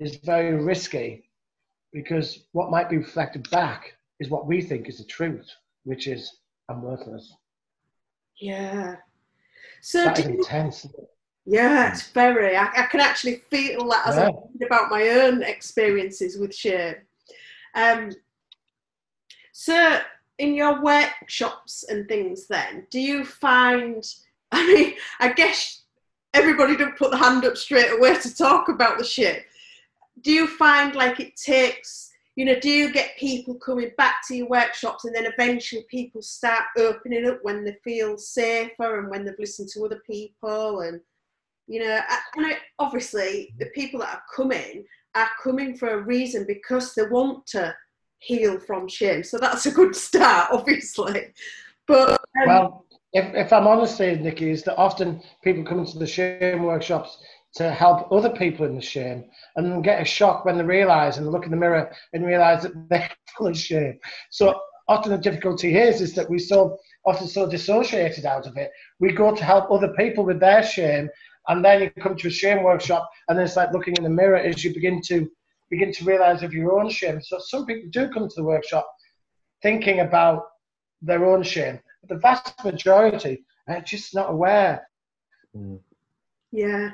is 0.00 0.16
very 0.16 0.54
risky 0.54 1.30
because 1.92 2.46
what 2.52 2.70
might 2.70 2.88
be 2.88 2.96
reflected 2.96 3.48
back 3.50 3.92
is 4.20 4.30
what 4.30 4.46
we 4.46 4.62
think 4.62 4.88
is 4.88 4.98
the 4.98 5.04
truth, 5.04 5.48
which 5.84 6.06
is 6.06 6.38
I'm 6.68 6.82
worthless. 6.82 7.34
yeah. 8.40 8.96
So, 9.82 10.04
That 10.04 10.18
is 10.18 10.26
you, 10.26 10.38
intense. 10.38 10.86
Yeah, 11.44 11.90
it's 11.90 12.08
very. 12.08 12.56
I, 12.56 12.64
I 12.64 12.86
can 12.86 13.00
actually 13.00 13.42
feel 13.50 13.86
that 13.90 14.06
as 14.06 14.16
Yeah. 14.16 14.28
I'm 14.28 14.66
about 14.66 14.90
my 14.90 15.06
own 15.08 15.42
experiences 15.42 16.38
with 16.38 16.54
shame. 16.54 16.94
Um, 17.74 18.10
so, 19.52 19.98
in 20.38 20.54
your 20.54 20.82
workshops 20.82 21.84
and 21.88 22.08
things, 22.08 22.46
then, 22.46 22.86
do 22.90 23.00
you 23.00 23.24
find? 23.24 24.04
I 24.52 24.66
mean, 24.66 24.94
I 25.20 25.32
guess 25.32 25.84
everybody 26.34 26.76
don't 26.76 26.98
put 26.98 27.12
the 27.12 27.16
hand 27.16 27.44
up 27.44 27.56
straight 27.56 27.92
away 27.92 28.18
to 28.18 28.36
talk 28.36 28.68
about 28.68 28.98
the 28.98 29.04
shit 29.04 29.44
Do 30.20 30.32
you 30.32 30.46
find 30.46 30.94
like 30.94 31.20
it 31.20 31.36
takes? 31.36 32.10
You 32.36 32.44
know, 32.44 32.58
do 32.58 32.68
you 32.68 32.92
get 32.92 33.16
people 33.16 33.54
coming 33.54 33.92
back 33.96 34.16
to 34.26 34.34
your 34.34 34.48
workshops 34.48 35.04
and 35.04 35.14
then 35.14 35.26
eventually 35.26 35.86
people 35.88 36.20
start 36.20 36.64
opening 36.76 37.26
up 37.26 37.38
when 37.42 37.64
they 37.64 37.76
feel 37.84 38.18
safer 38.18 38.98
and 38.98 39.08
when 39.08 39.24
they've 39.24 39.34
listened 39.38 39.68
to 39.70 39.84
other 39.84 40.02
people 40.04 40.80
and 40.80 41.00
you 41.66 41.80
know 41.80 42.00
and 42.36 42.56
obviously 42.78 43.54
the 43.58 43.66
people 43.66 44.00
that 44.00 44.16
are 44.16 44.22
coming 44.34 44.84
are 45.14 45.30
coming 45.42 45.76
for 45.76 45.90
a 45.90 46.02
reason 46.02 46.44
because 46.46 46.92
they 46.94 47.04
want 47.04 47.46
to 47.46 47.74
heal 48.24 48.58
from 48.58 48.88
shame 48.88 49.22
so 49.22 49.38
that's 49.38 49.66
a 49.66 49.70
good 49.70 49.94
start 49.94 50.48
obviously 50.52 51.32
but 51.86 52.12
um, 52.12 52.46
Well, 52.46 52.84
if, 53.12 53.32
if 53.34 53.52
I'm 53.52 53.66
honest 53.66 53.98
here, 53.98 54.16
Nikki, 54.16 54.50
is 54.50 54.64
that 54.64 54.76
often 54.76 55.22
people 55.42 55.64
come 55.64 55.78
into 55.78 55.98
the 55.98 56.06
shame 56.06 56.64
workshops 56.64 57.18
to 57.54 57.70
help 57.70 58.10
other 58.10 58.30
people 58.30 58.66
in 58.66 58.74
the 58.74 58.82
shame 58.82 59.24
and 59.56 59.84
get 59.84 60.02
a 60.02 60.04
shock 60.04 60.44
when 60.44 60.58
they 60.58 60.64
realise 60.64 61.16
and 61.16 61.30
look 61.30 61.44
in 61.44 61.52
the 61.52 61.56
mirror 61.56 61.92
and 62.12 62.26
realise 62.26 62.64
that 62.64 62.72
they're 62.90 63.10
full 63.36 63.46
of 63.46 63.56
shame. 63.56 63.98
So 64.30 64.60
often 64.88 65.12
the 65.12 65.18
difficulty 65.18 65.70
here 65.70 65.86
is, 65.86 66.00
is 66.00 66.14
that 66.14 66.28
we 66.28 66.40
so 66.40 66.76
often 67.06 67.28
so 67.28 67.48
dissociated 67.48 68.26
out 68.26 68.46
of 68.46 68.56
it. 68.56 68.70
We 68.98 69.12
go 69.12 69.34
to 69.34 69.44
help 69.44 69.70
other 69.70 69.94
people 69.96 70.24
with 70.24 70.40
their 70.40 70.64
shame 70.64 71.08
and 71.46 71.64
then 71.64 71.82
you 71.82 71.90
come 72.02 72.16
to 72.16 72.28
a 72.28 72.32
shame 72.32 72.64
workshop 72.64 73.08
and 73.28 73.38
it's 73.38 73.56
like 73.56 73.72
looking 73.72 73.94
in 73.96 74.02
the 74.02 74.10
mirror 74.10 74.36
as 74.36 74.64
you 74.64 74.74
begin 74.74 75.00
to 75.02 75.30
begin 75.70 75.92
to 75.92 76.04
realise 76.04 76.42
of 76.42 76.52
your 76.52 76.78
own 76.80 76.90
shame. 76.90 77.20
So 77.22 77.38
some 77.38 77.66
people 77.66 77.88
do 77.90 78.08
come 78.10 78.28
to 78.28 78.34
the 78.34 78.44
workshop 78.44 78.86
thinking 79.62 80.00
about 80.00 80.44
their 81.02 81.24
own 81.24 81.42
shame. 81.42 81.80
But 82.02 82.08
the 82.14 82.20
vast 82.20 82.64
majority 82.64 83.44
are 83.68 83.80
just 83.80 84.14
not 84.14 84.30
aware 84.30 84.86
Mm. 85.56 85.78
yeah 86.50 86.90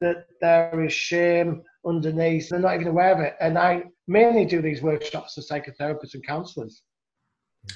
that 0.00 0.26
there 0.40 0.82
is 0.84 0.92
shame 0.92 1.62
underneath. 1.86 2.48
They're 2.48 2.58
not 2.58 2.74
even 2.74 2.88
aware 2.88 3.12
of 3.12 3.20
it. 3.20 3.36
And 3.40 3.58
I 3.58 3.84
mainly 4.08 4.44
do 4.46 4.62
these 4.62 4.82
workshops 4.82 5.34
for 5.34 5.42
psychotherapists 5.42 6.14
and 6.14 6.26
counsellors. 6.26 6.82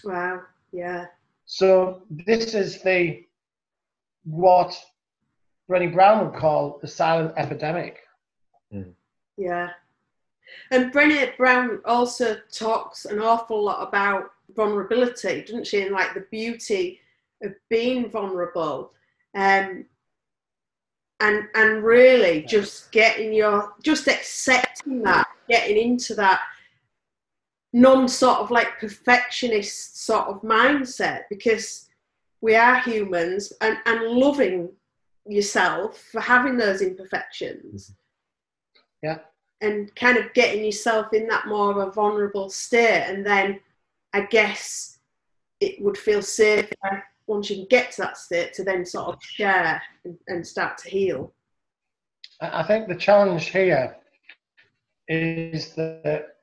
wow 0.05 0.41
yeah 0.73 1.07
So 1.45 2.03
this 2.11 2.55
is 2.55 2.83
the 2.83 3.25
what 4.25 4.75
Brené 5.71 5.93
Brown 5.93 6.25
would 6.25 6.41
call 6.41 6.79
the 6.81 6.89
silent 6.89 7.35
epidemic. 7.37 7.99
Yeah. 9.39 9.71
And 10.71 10.93
Brené 10.93 11.37
Brown 11.37 11.81
also 11.85 12.37
talks 12.51 13.05
an 13.05 13.21
awful 13.21 13.65
lot 13.65 13.87
about 13.87 14.31
vulnerability 14.55 15.43
doesn't 15.43 15.67
she 15.67 15.83
and 15.83 15.93
like 15.93 16.15
the 16.15 16.27
beauty 16.31 17.01
of 17.43 17.53
being 17.69 18.11
vulnerable 18.11 18.93
um 19.35 19.85
and 21.21 21.45
and 21.55 21.85
really 21.85 22.43
just 22.43 22.91
getting 22.93 23.33
your 23.33 23.75
just 23.83 24.09
accepting 24.09 25.03
that 25.03 25.27
getting 25.49 25.77
into 25.77 26.15
that 26.15 26.41
non 27.73 28.09
sort 28.09 28.39
of 28.39 28.51
like 28.51 28.81
perfectionist 28.81 30.05
sort 30.05 30.27
of 30.29 30.41
mindset 30.43 31.23
because 31.29 31.91
we 32.41 32.55
are 32.55 32.81
humans 32.81 33.53
and 33.61 33.77
and 33.85 34.03
loving 34.07 34.71
yourself 35.27 35.99
for 36.11 36.21
having 36.23 36.57
those 36.57 36.81
imperfections 36.81 37.93
Yeah. 39.03 39.19
and 39.61 39.95
kind 39.95 40.19
of 40.19 40.33
getting 40.35 40.65
yourself 40.65 41.13
in 41.13 41.27
that 41.29 41.47
more 41.47 41.71
of 41.71 41.77
a 41.77 41.91
vulnerable 41.93 42.51
state 42.51 43.05
and 43.07 43.25
then 43.25 43.61
i 44.13 44.23
guess 44.23 44.99
it 45.61 45.81
would 45.83 45.97
feel 45.97 46.23
safer 46.23 47.05
once 47.27 47.51
you 47.51 47.57
can 47.57 47.67
get 47.67 47.93
to 47.93 48.03
that 48.03 48.17
state 48.17 48.53
to 48.55 48.65
then 48.65 48.85
sort 48.85 49.15
of 49.15 49.23
share 49.23 49.81
and, 50.05 50.17
and 50.29 50.47
start 50.47 50.79
to 50.79 50.89
heal 50.89 51.33
I 52.41 52.63
think 52.63 52.89
the 52.89 52.95
challenge 52.95 53.49
here 53.49 53.97
is 55.09 55.75
that 55.75 56.37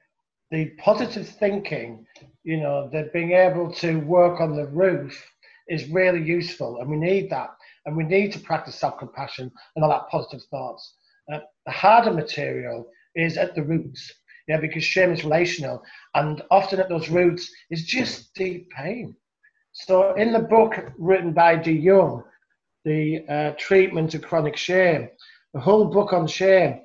the 0.51 0.71
positive 0.77 1.27
thinking, 1.27 2.05
you 2.43 2.57
know, 2.57 2.89
that 2.91 3.13
being 3.13 3.31
able 3.31 3.71
to 3.75 3.99
work 4.01 4.41
on 4.41 4.55
the 4.55 4.67
roof 4.67 5.25
is 5.69 5.89
really 5.89 6.21
useful, 6.21 6.79
and 6.79 6.89
we 6.89 6.97
need 6.97 7.29
that, 7.29 7.49
and 7.85 7.95
we 7.95 8.03
need 8.03 8.31
to 8.33 8.39
practice 8.39 8.75
self-compassion 8.75 9.51
and 9.75 9.85
all 9.85 9.89
that 9.89 10.09
positive 10.09 10.45
thoughts. 10.49 10.95
Uh, 11.31 11.39
the 11.65 11.71
harder 11.71 12.11
material 12.11 12.87
is 13.15 13.37
at 13.37 13.55
the 13.55 13.63
roots, 13.63 14.13
yeah, 14.47 14.59
because 14.59 14.83
shame 14.83 15.11
is 15.11 15.23
relational, 15.23 15.81
and 16.13 16.41
often 16.51 16.79
at 16.79 16.89
those 16.89 17.09
roots 17.09 17.49
is 17.71 17.85
just 17.85 18.33
deep 18.35 18.69
pain. 18.71 19.15
So, 19.71 20.13
in 20.13 20.31
the 20.31 20.39
book 20.39 20.91
written 20.97 21.33
by 21.33 21.57
DeYoung, 21.57 22.23
the 22.85 23.25
uh, 23.27 23.51
treatment 23.57 24.13
of 24.13 24.21
chronic 24.21 24.55
shame, 24.55 25.09
the 25.53 25.59
whole 25.59 25.85
book 25.85 26.13
on 26.13 26.27
shame, 26.27 26.81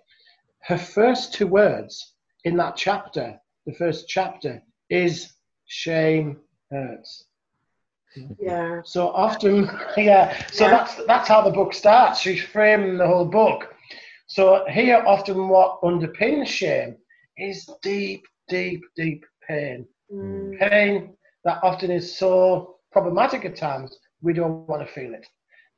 her 0.62 0.78
first 0.78 1.34
two 1.34 1.46
words 1.46 2.14
in 2.44 2.56
that 2.56 2.76
chapter, 2.76 3.38
the 3.66 3.74
first 3.74 4.08
chapter, 4.08 4.62
is 4.88 5.32
shame 5.66 6.38
hurts. 6.70 7.26
yeah 8.40 8.80
So 8.84 9.08
often, 9.08 9.68
yeah. 9.96 10.36
So 10.52 10.64
Yeah. 10.64 10.70
that's 10.70 10.94
that's 11.06 11.28
how 11.28 11.42
the 11.42 11.50
book 11.50 11.74
starts. 11.74 12.20
She's 12.20 12.42
framing 12.42 12.96
the 12.96 13.06
whole 13.06 13.26
book. 13.26 13.74
So 14.30 14.64
here, 14.68 15.02
often 15.08 15.48
what 15.48 15.82
underpins 15.82 16.46
shame 16.46 16.96
is 17.36 17.68
deep, 17.82 18.24
deep, 18.48 18.80
deep 18.94 19.24
pain. 19.46 19.84
Mm. 20.14 20.56
Pain 20.56 21.16
that 21.42 21.58
often 21.64 21.90
is 21.90 22.16
so 22.16 22.76
problematic 22.92 23.44
at 23.44 23.56
times, 23.56 23.98
we 24.22 24.32
don't 24.32 24.68
want 24.68 24.86
to 24.86 24.92
feel 24.92 25.14
it. 25.14 25.26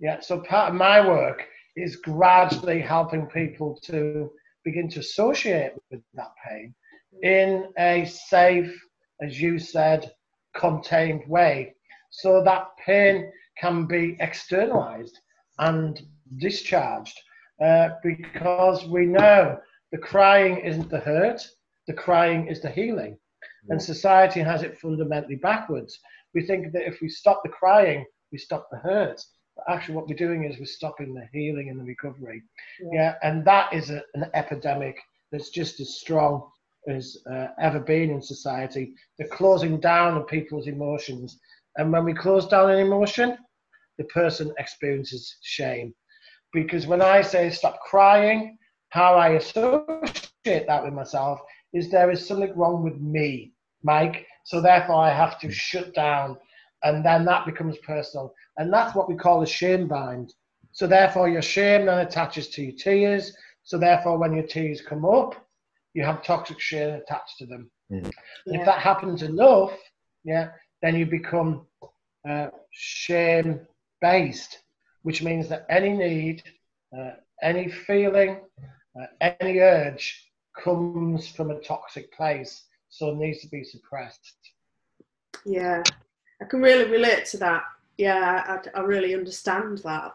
Yeah, 0.01 0.21
so 0.21 0.41
part 0.41 0.69
of 0.69 0.75
my 0.75 1.01
work 1.01 1.47
is 1.77 1.97
gradually 1.97 2.83
helping 2.83 3.25
people 3.25 3.79
to 3.85 4.31
begin 4.67 4.87
to 4.91 5.01
associate 5.01 5.73
with 5.91 6.03
that 6.13 6.33
pain 6.47 6.75
in 7.23 7.73
a 7.79 8.05
safe, 8.05 8.79
as 9.23 9.41
you 9.41 9.59
said, 9.59 10.13
contained 10.55 11.23
way, 11.27 11.75
so 12.11 12.45
that 12.45 12.67
pain 12.85 13.33
can 13.57 13.87
be 13.87 14.15
externalized 14.21 15.21
and 15.59 16.03
discharged 16.37 17.19
uh, 17.63 17.91
because 18.03 18.87
we 18.87 19.07
know 19.07 19.59
the 19.93 19.99
crying 19.99 20.59
isn't 20.59 20.91
the 20.91 21.01
hurt, 21.01 21.47
the 21.87 21.93
crying 21.93 22.49
is 22.49 22.61
the 22.61 22.71
healing. 22.71 23.17
And 23.69 23.81
society 23.81 24.41
has 24.41 24.63
it 24.63 24.79
fundamentally 24.79 25.37
backwards. 25.37 25.99
We 26.35 26.45
think 26.45 26.73
that 26.73 26.87
if 26.87 27.01
we 27.01 27.09
stop 27.09 27.43
the 27.45 27.51
crying, 27.51 28.05
we 28.33 28.39
stop 28.39 28.69
the 28.71 28.79
hurt. 28.79 29.21
But 29.57 29.65
actually, 29.69 29.95
what 29.95 30.09
we're 30.09 30.17
doing 30.17 30.45
is 30.45 30.59
we're 30.59 30.65
stopping 30.65 31.15
the 31.15 31.29
healing 31.33 31.69
and 31.69 31.79
the 31.79 31.85
recovery. 31.85 32.43
Yeah. 32.81 32.89
Yeah, 32.93 33.15
and 33.23 33.45
that 33.45 33.73
is 33.73 33.91
a, 33.91 34.03
an 34.15 34.27
epidemic 34.35 34.99
that's 35.31 35.51
just 35.51 35.79
as 35.81 36.01
strong 36.01 36.49
as 36.89 37.19
uh, 37.31 37.49
ever 37.61 37.79
been 37.79 38.11
in 38.11 38.23
society. 38.23 38.95
The 39.19 39.27
closing 39.27 39.79
down 39.79 40.17
of 40.17 40.27
people's 40.27 40.67
emotions. 40.67 41.39
And 41.77 41.93
when 41.93 42.05
we 42.05 42.15
close 42.15 42.49
down 42.49 42.71
an 42.71 42.79
emotion, 42.79 43.37
the 43.99 44.05
person 44.05 44.53
experiences 44.59 45.37
shame. 45.43 45.95
Because 46.53 46.87
when 46.87 47.03
I 47.03 47.23
say 47.23 47.51
stop 47.51 47.81
crying, 47.81 48.59
how 48.91 49.15
I 49.15 49.31
associate 49.31 50.67
that 50.67 50.85
with 50.85 50.93
myself 50.93 51.41
is 51.73 51.91
there 51.91 52.11
is 52.11 52.27
something 52.27 52.55
wrong 52.55 52.83
with 52.83 53.01
me, 53.01 53.53
Mike. 53.83 54.27
So 54.45 54.61
therefore, 54.61 54.97
I 54.97 55.11
have 55.11 55.39
to 55.41 55.51
shut 55.51 55.95
down. 55.95 56.37
And 56.85 57.05
then 57.05 57.25
that 57.25 57.47
becomes 57.47 57.79
personal. 57.79 58.35
And 58.59 58.73
that's 58.73 58.95
what 58.95 59.09
we 59.09 59.15
call 59.15 59.43
a 59.43 59.47
shame 59.47 59.89
bind. 59.89 60.35
So 60.73 60.87
therefore, 60.87 61.29
your 61.29 61.43
shame 61.43 61.87
then 61.87 61.99
attaches 61.99 62.49
to 62.51 62.63
your 62.63 62.77
tears. 62.77 63.35
So 63.63 63.79
therefore, 63.79 64.19
when 64.19 64.35
your 64.35 64.47
tears 64.47 64.81
come 64.81 65.05
up, 65.05 65.35
you 65.95 66.05
have 66.05 66.23
toxic 66.23 66.61
shame 66.61 66.95
attached 66.95 67.39
to 67.39 67.47
them. 67.47 67.71
Mm. 67.91 68.05
And 68.05 68.13
Yeah. 68.47 68.61
If 68.61 68.67
that 68.67 68.81
happens 68.81 69.23
enough, 69.23 69.73
yeah, 70.25 70.51
then 70.81 70.97
you 70.97 71.07
become 71.07 71.67
uh, 72.29 72.49
shame 72.73 73.61
based, 74.01 74.59
which 75.03 75.23
means 75.23 75.49
that 75.49 75.67
any 75.69 75.91
need, 75.91 76.43
uh, 76.97 77.13
any 77.43 77.69
feeling, 77.69 78.41
uh, 79.01 79.07
any 79.41 79.59
urge 79.59 80.31
comes 80.63 81.29
from 81.29 81.51
a 81.51 81.61
toxic 81.61 82.13
place, 82.13 82.65
so 82.89 83.11
it 83.11 83.17
needs 83.17 83.41
to 83.41 83.49
be 83.49 83.65
suppressed. 83.65 84.35
Yeah, 85.45 85.83
I 86.41 86.45
can 86.45 86.61
really 86.61 86.91
relate 86.91 87.25
to 87.27 87.39
that. 87.39 87.63
Yeah, 87.99 88.61
I, 88.75 88.79
I 88.79 88.83
really 88.83 89.15
understand 89.15 89.79
that. 89.79 90.13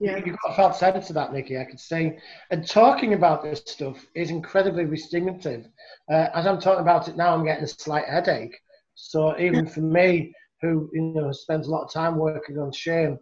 Yeah, 0.00 0.16
You've 0.16 0.36
got 0.42 0.52
a 0.52 0.56
felt 0.56 0.76
sense 0.76 1.08
of 1.08 1.14
that, 1.14 1.32
Nikki, 1.32 1.56
I 1.58 1.64
can 1.64 1.78
see. 1.78 2.12
And 2.50 2.66
talking 2.66 3.14
about 3.14 3.42
this 3.42 3.62
stuff 3.64 4.04
is 4.14 4.30
incredibly 4.30 4.84
restimulative. 4.84 5.66
Uh, 6.10 6.28
as 6.34 6.46
I'm 6.46 6.60
talking 6.60 6.82
about 6.82 7.08
it 7.08 7.16
now, 7.16 7.32
I'm 7.34 7.44
getting 7.44 7.64
a 7.64 7.68
slight 7.68 8.06
headache. 8.06 8.58
So 8.96 9.38
even 9.38 9.66
for 9.66 9.80
me, 9.80 10.34
who 10.60 10.90
you 10.92 11.02
know 11.02 11.30
spends 11.32 11.66
a 11.66 11.70
lot 11.70 11.84
of 11.84 11.92
time 11.92 12.16
working 12.16 12.58
on 12.58 12.72
shame, 12.72 13.18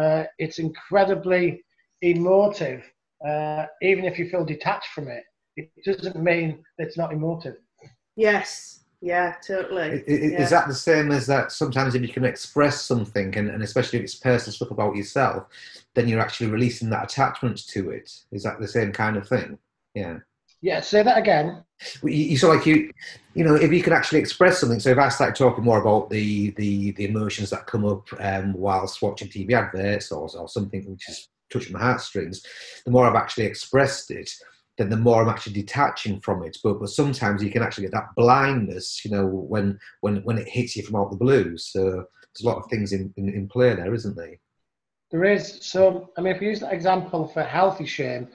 uh, 0.00 0.24
it's 0.38 0.58
incredibly 0.58 1.64
emotive. 2.02 2.82
Uh, 3.26 3.66
even 3.82 4.04
if 4.04 4.18
you 4.18 4.28
feel 4.28 4.44
detached 4.44 4.88
from 4.94 5.08
it, 5.08 5.24
it 5.56 5.70
doesn't 5.84 6.16
mean 6.22 6.62
it's 6.78 6.98
not 6.98 7.12
emotive. 7.12 7.56
yes, 8.16 8.80
yeah, 9.02 9.34
I- 9.36 9.46
totally. 9.46 9.90
I- 9.92 10.04
Yeah. 10.08 10.42
Is 10.42 10.50
that 10.50 10.68
the 10.68 10.74
same 10.74 11.10
as 11.12 11.26
that 11.26 11.52
sometimes 11.52 11.94
if 11.94 12.02
you 12.02 12.08
can 12.08 12.24
express 12.24 12.80
something, 12.82 13.36
and, 13.36 13.50
and 13.50 13.62
especially 13.62 13.98
if 13.98 14.04
it's 14.04 14.14
personal 14.14 14.52
stuff 14.54 14.70
about 14.70 14.96
yourself, 14.96 15.46
then 15.94 16.08
you're 16.08 16.20
actually 16.20 16.50
releasing 16.50 16.88
that 16.90 17.04
attachment 17.04 17.66
to 17.68 17.90
it? 17.90 18.10
Is 18.32 18.42
that 18.42 18.58
the 18.60 18.68
same 18.68 18.92
kind 18.92 19.16
of 19.16 19.28
thing? 19.28 19.58
Yeah. 19.94 20.18
Yeah, 20.66 20.80
say 20.80 21.04
that 21.04 21.16
again. 21.16 21.62
You, 22.02 22.36
saw 22.36 22.48
like 22.48 22.66
you, 22.66 22.90
you 23.34 23.44
know, 23.44 23.54
if 23.54 23.72
you 23.72 23.84
can 23.84 23.92
actually 23.92 24.18
express 24.18 24.58
something. 24.58 24.80
So 24.80 24.90
if 24.90 24.98
I 24.98 25.10
start 25.10 25.36
talking 25.36 25.62
more 25.62 25.80
about 25.80 26.10
the 26.10 26.50
the, 26.56 26.90
the 26.90 27.04
emotions 27.04 27.50
that 27.50 27.68
come 27.68 27.84
up 27.84 28.08
um, 28.18 28.52
whilst 28.52 29.00
watching 29.00 29.28
TV 29.28 29.52
adverts 29.52 30.10
or, 30.10 30.28
or 30.36 30.48
something 30.48 30.84
which 30.90 31.08
is 31.08 31.28
touching 31.52 31.72
my 31.72 31.78
heartstrings, 31.78 32.42
the 32.84 32.90
more 32.90 33.06
I've 33.08 33.14
actually 33.14 33.44
expressed 33.44 34.10
it, 34.10 34.28
then 34.76 34.90
the 34.90 34.96
more 34.96 35.22
I'm 35.22 35.28
actually 35.28 35.52
detaching 35.52 36.20
from 36.20 36.42
it. 36.42 36.58
But 36.64 36.80
but 36.80 36.88
sometimes 36.88 37.44
you 37.44 37.50
can 37.52 37.62
actually 37.62 37.84
get 37.84 37.92
that 37.92 38.16
blindness, 38.16 39.04
you 39.04 39.12
know, 39.12 39.24
when 39.24 39.78
when 40.00 40.16
when 40.24 40.36
it 40.36 40.48
hits 40.48 40.74
you 40.74 40.82
from 40.82 40.96
out 40.96 41.12
the 41.12 41.16
blue. 41.16 41.56
So 41.58 41.80
there's 41.80 42.44
a 42.44 42.48
lot 42.48 42.58
of 42.58 42.68
things 42.68 42.92
in, 42.92 43.14
in, 43.16 43.28
in 43.28 43.46
play 43.46 43.72
there, 43.76 43.94
isn't 43.94 44.16
there? 44.16 44.34
There 45.12 45.22
is. 45.22 45.58
So, 45.60 46.10
I 46.18 46.22
mean, 46.22 46.34
if 46.34 46.42
you 46.42 46.48
use 46.48 46.58
that 46.58 46.72
example 46.72 47.28
for 47.28 47.44
healthy 47.44 47.86
shame 47.86 48.26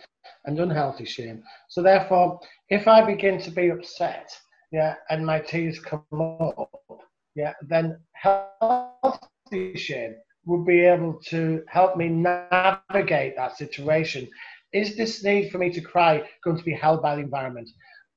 and 0.45 0.59
unhealthy 0.59 1.05
shame, 1.05 1.43
so 1.69 1.81
therefore, 1.81 2.39
if 2.69 2.87
I 2.87 3.03
begin 3.03 3.39
to 3.41 3.51
be 3.51 3.69
upset, 3.69 4.35
yeah, 4.71 4.95
and 5.09 5.25
my 5.25 5.39
tears 5.39 5.79
come 5.79 6.03
up, 6.11 6.69
yeah, 7.35 7.53
then 7.67 7.99
healthy 8.13 9.75
shame 9.75 10.15
would 10.45 10.65
be 10.65 10.81
able 10.81 11.19
to 11.27 11.63
help 11.67 11.97
me 11.97 12.07
navigate 12.07 13.35
that 13.35 13.57
situation. 13.57 14.27
Is 14.73 14.95
this 14.95 15.23
need 15.23 15.51
for 15.51 15.57
me 15.57 15.71
to 15.71 15.81
cry 15.81 16.23
going 16.43 16.57
to 16.57 16.63
be 16.63 16.73
held 16.73 17.01
by 17.01 17.15
the 17.15 17.21
environment? 17.21 17.69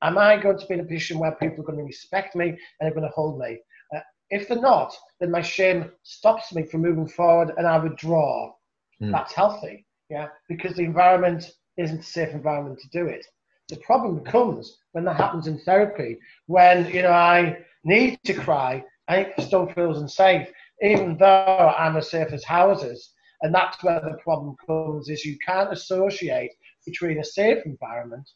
Am 0.02 0.18
I 0.18 0.36
going 0.36 0.58
to 0.58 0.66
be 0.66 0.74
in 0.74 0.80
a 0.80 0.84
position 0.84 1.18
where 1.18 1.32
people 1.32 1.62
are 1.62 1.66
going 1.66 1.78
to 1.78 1.84
respect 1.84 2.36
me 2.36 2.48
and 2.48 2.58
they're 2.80 2.94
going 2.94 3.06
to 3.06 3.14
hold 3.14 3.38
me? 3.38 3.58
Uh, 3.94 4.00
if 4.30 4.48
they're 4.48 4.60
not, 4.60 4.96
then 5.20 5.30
my 5.30 5.42
shame 5.42 5.90
stops 6.02 6.54
me 6.54 6.62
from 6.62 6.82
moving 6.82 7.08
forward 7.08 7.52
and 7.56 7.66
I 7.66 7.78
withdraw. 7.78 8.52
Hmm. 9.00 9.10
That's 9.10 9.32
healthy, 9.32 9.86
yeah, 10.08 10.28
because 10.48 10.76
the 10.76 10.84
environment 10.84 11.50
isn't 11.76 12.00
a 12.00 12.02
safe 12.02 12.30
environment 12.30 12.78
to 12.80 12.88
do 12.88 13.06
it. 13.06 13.26
The 13.68 13.76
problem 13.76 14.20
comes 14.24 14.78
when 14.92 15.04
that 15.04 15.16
happens 15.16 15.46
in 15.46 15.58
therapy, 15.58 16.18
when 16.46 16.86
you 16.90 17.02
know 17.02 17.12
I 17.12 17.58
need 17.84 18.18
to 18.24 18.34
cry, 18.34 18.84
I 19.08 19.32
still 19.38 19.66
feels 19.66 20.00
unsafe, 20.00 20.48
even 20.82 21.16
though 21.16 21.74
I'm 21.78 21.96
as 21.96 22.10
safe 22.10 22.32
as 22.32 22.44
houses. 22.44 23.12
And 23.42 23.54
that's 23.54 23.82
where 23.82 24.00
the 24.00 24.18
problem 24.22 24.56
comes: 24.66 25.08
is 25.08 25.24
you 25.24 25.38
can't 25.44 25.72
associate 25.72 26.52
between 26.84 27.18
a 27.18 27.24
safe 27.24 27.64
environment 27.64 28.28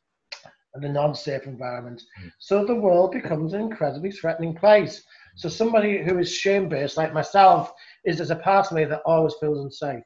and 0.74 0.85
a 0.85 0.88
non-safe 0.88 1.46
environment. 1.46 2.03
Hmm. 2.20 2.29
So 2.38 2.64
the 2.64 2.74
world 2.74 3.12
becomes 3.12 3.53
an 3.53 3.61
incredibly 3.61 4.12
threatening 4.12 4.55
place. 4.55 5.03
So 5.37 5.48
somebody 5.48 6.03
who 6.03 6.18
is 6.18 6.33
shame-based, 6.33 6.96
like 6.96 7.12
myself, 7.12 7.72
is 8.05 8.16
there's 8.16 8.31
a 8.31 8.37
part 8.37 8.66
of 8.66 8.72
me 8.72 8.85
that 8.85 9.03
always 9.07 9.35
feels 9.40 9.61
unsafe. 9.61 10.03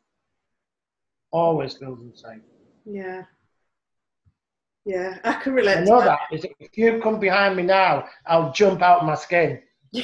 Always 1.31 1.77
feels 1.77 2.01
unsafe. 2.01 2.42
Yeah, 2.85 3.23
yeah, 4.85 5.18
I 5.25 5.35
can 5.35 5.55
relate. 5.55 5.79
I 5.79 5.85
to 5.85 5.90
know 5.90 6.01
that. 6.01 6.18
if 6.31 6.77
you 6.77 7.01
come 7.03 7.21
behind 7.21 7.57
me 7.57 7.62
now, 7.62 8.07
I'll 8.27 8.53
jump 8.53 8.83
out 8.83 9.01
of 9.01 9.07
my 9.07 9.14
skin. 9.14 9.61
You 9.92 10.03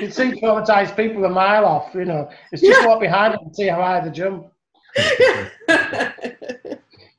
can 0.00 0.10
see 0.10 0.40
traumatized 0.40 0.96
people 0.96 1.24
a 1.24 1.28
mile 1.28 1.64
off. 1.64 1.94
You 1.94 2.04
know, 2.04 2.28
it's 2.52 2.62
just 2.62 2.84
walk 2.86 3.00
behind 3.00 3.34
them 3.34 3.40
and 3.44 3.54
see 3.54 3.68
how 3.68 3.80
high 3.80 4.00
they 4.00 4.10
jump. 4.10 4.52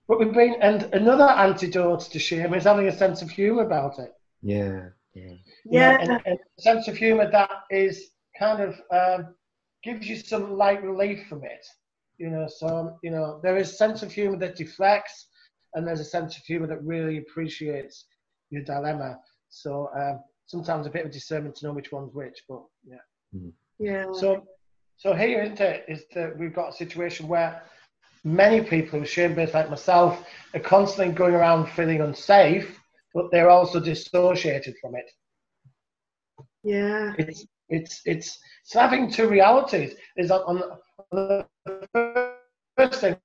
But 0.10 0.18
we've 0.18 0.34
been, 0.34 0.56
and 0.60 0.92
another 0.92 1.30
antidote 1.30 2.02
to 2.12 2.18
shame 2.18 2.56
is 2.56 2.64
having 2.64 2.88
a 2.88 2.98
sense 2.98 3.22
of 3.22 3.30
humour 3.30 3.64
about 3.64 4.00
it. 4.00 4.12
Yeah. 4.42 4.88
Yeah. 5.14 5.24
You 5.24 5.30
know, 5.30 5.38
yeah, 5.66 5.98
and, 6.02 6.22
and 6.26 6.40
a 6.58 6.62
sense 6.62 6.88
of 6.88 6.98
humour 6.98 7.30
that 7.30 7.52
is 7.70 8.10
kind 8.38 8.60
of 8.60 8.82
um, 8.92 9.36
gives 9.84 10.10
you 10.10 10.16
some 10.16 10.58
light 10.58 10.84
relief 10.84 11.28
from 11.28 11.44
it. 11.44 11.64
You 12.20 12.30
know, 12.30 12.48
so 12.48 12.98
you 13.02 13.12
know 13.12 13.40
there 13.42 13.58
is 13.58 13.72
a 13.72 13.76
sense 13.76 14.04
of 14.04 14.12
humour 14.12 14.38
that 14.38 14.56
deflects, 14.56 15.28
and 15.74 15.88
there's 15.88 16.02
a 16.02 16.06
sense 16.06 16.38
of 16.38 16.44
humour 16.44 16.68
that 16.68 16.84
really 16.84 17.18
appreciates 17.18 18.06
your 18.52 18.64
dilemma. 18.64 19.18
So 19.50 19.90
um, 19.98 20.20
sometimes 20.46 20.86
a 20.86 20.90
bit 20.90 21.06
of 21.06 21.12
discernment 21.12 21.56
to 21.56 21.68
know 21.68 21.74
which 21.74 21.92
one's 21.92 22.14
which. 22.14 22.44
But 22.48 22.64
yeah. 22.86 23.40
yeah. 23.80 24.06
So, 24.12 24.44
so 24.98 25.14
here, 25.14 25.42
isn't 25.44 25.62
it, 25.62 25.86
is 25.88 26.04
that 26.14 26.38
we've 26.38 26.54
got 26.54 26.74
a 26.74 26.78
situation 26.78 27.28
where 27.28 27.62
many 28.24 28.62
people 28.62 29.00
who 29.00 29.04
are 29.04 29.08
shame-based 29.08 29.54
like 29.54 29.70
myself 29.70 30.26
are 30.54 30.60
constantly 30.60 31.14
going 31.14 31.36
around 31.36 31.70
feeling 31.70 32.02
unsafe, 32.02 32.80
but 33.14 33.32
they're 33.32 33.50
also 33.50 33.80
dissociated 33.80 34.76
from 34.82 34.96
it. 34.96 35.10
yeah, 36.64 37.14
It's 37.18 37.46
it's 37.70 38.02
it's 38.06 38.40
it's 38.64 38.74
having 38.74 39.12
two 39.12 39.30
realities. 39.30 39.94
Is 40.18 40.30
that 40.30 40.42
on 40.44 40.62
on 41.12 41.46
the 41.66 42.09
first 42.80 43.02
thing, 43.02 43.18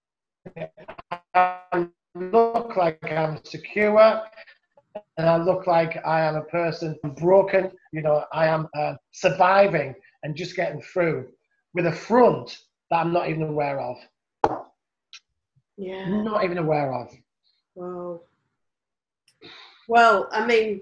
I 1.34 1.86
look 2.16 2.76
like 2.76 2.98
I'm 3.04 3.38
secure, 3.44 4.22
and 5.16 5.28
I 5.28 5.36
look 5.36 5.68
like 5.68 6.04
I 6.04 6.22
am 6.22 6.34
a 6.34 6.42
person 6.42 6.98
broken. 7.16 7.70
You 7.92 8.02
know, 8.02 8.24
I 8.32 8.48
am 8.48 8.68
uh, 8.76 8.94
surviving 9.12 9.94
and 10.24 10.34
just 10.34 10.56
getting 10.56 10.82
through 10.82 11.28
with 11.72 11.86
a 11.86 11.92
front 11.92 12.58
that 12.90 12.96
I'm 12.96 13.12
not 13.12 13.28
even 13.28 13.42
aware 13.44 13.78
of. 13.80 13.96
Yeah. 15.76 16.08
not 16.08 16.44
even 16.44 16.58
aware 16.58 16.92
of. 16.92 17.12
Wow. 17.76 18.22
Well, 19.86 20.28
I 20.32 20.46
mean, 20.46 20.80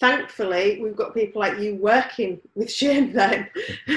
thankfully, 0.00 0.80
we've 0.82 0.96
got 0.96 1.14
people 1.14 1.40
like 1.40 1.58
you 1.58 1.76
working 1.76 2.40
with 2.56 2.72
shame 2.72 3.12
then. 3.12 3.48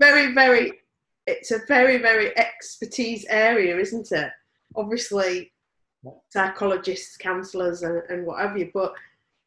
very, 0.00 0.34
very, 0.34 0.80
it's 1.28 1.50
a 1.50 1.60
very, 1.68 1.98
very 1.98 2.36
expertise 2.38 3.26
area, 3.28 3.76
isn't 3.78 4.10
it? 4.12 4.30
Obviously, 4.74 5.52
psychologists, 6.30 7.16
counsellors, 7.16 7.82
and, 7.82 8.02
and 8.08 8.26
what 8.26 8.40
have 8.40 8.56
you, 8.56 8.70
but 8.72 8.94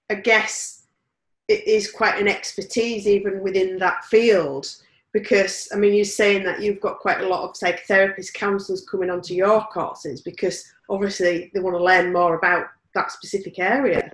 I 0.10 0.16
guess 0.16 0.84
it 1.48 1.68
is 1.68 1.92
quite 1.92 2.20
an 2.20 2.28
expertise 2.28 3.08
even 3.08 3.42
within 3.42 3.78
that 3.80 4.06
field 4.06 4.68
because 5.14 5.68
I 5.74 5.78
mean, 5.78 5.94
you're 5.94 6.06
saying 6.06 6.44
that 6.44 6.62
you've 6.62 6.80
got 6.80 7.00
quite 7.00 7.22
a 7.22 7.28
lot 7.28 7.44
of 7.44 7.56
psychotherapists, 7.56 8.34
counsellors 8.34 8.86
coming 8.86 9.10
onto 9.10 9.34
your 9.34 9.62
courses 9.74 10.22
because 10.22 10.64
obviously 10.90 11.52
they 11.54 11.60
want 11.60 11.76
to 11.76 11.84
learn 11.84 12.14
more 12.14 12.36
about 12.36 12.68
that 12.94 13.12
specific 13.12 13.60
area. 13.60 14.12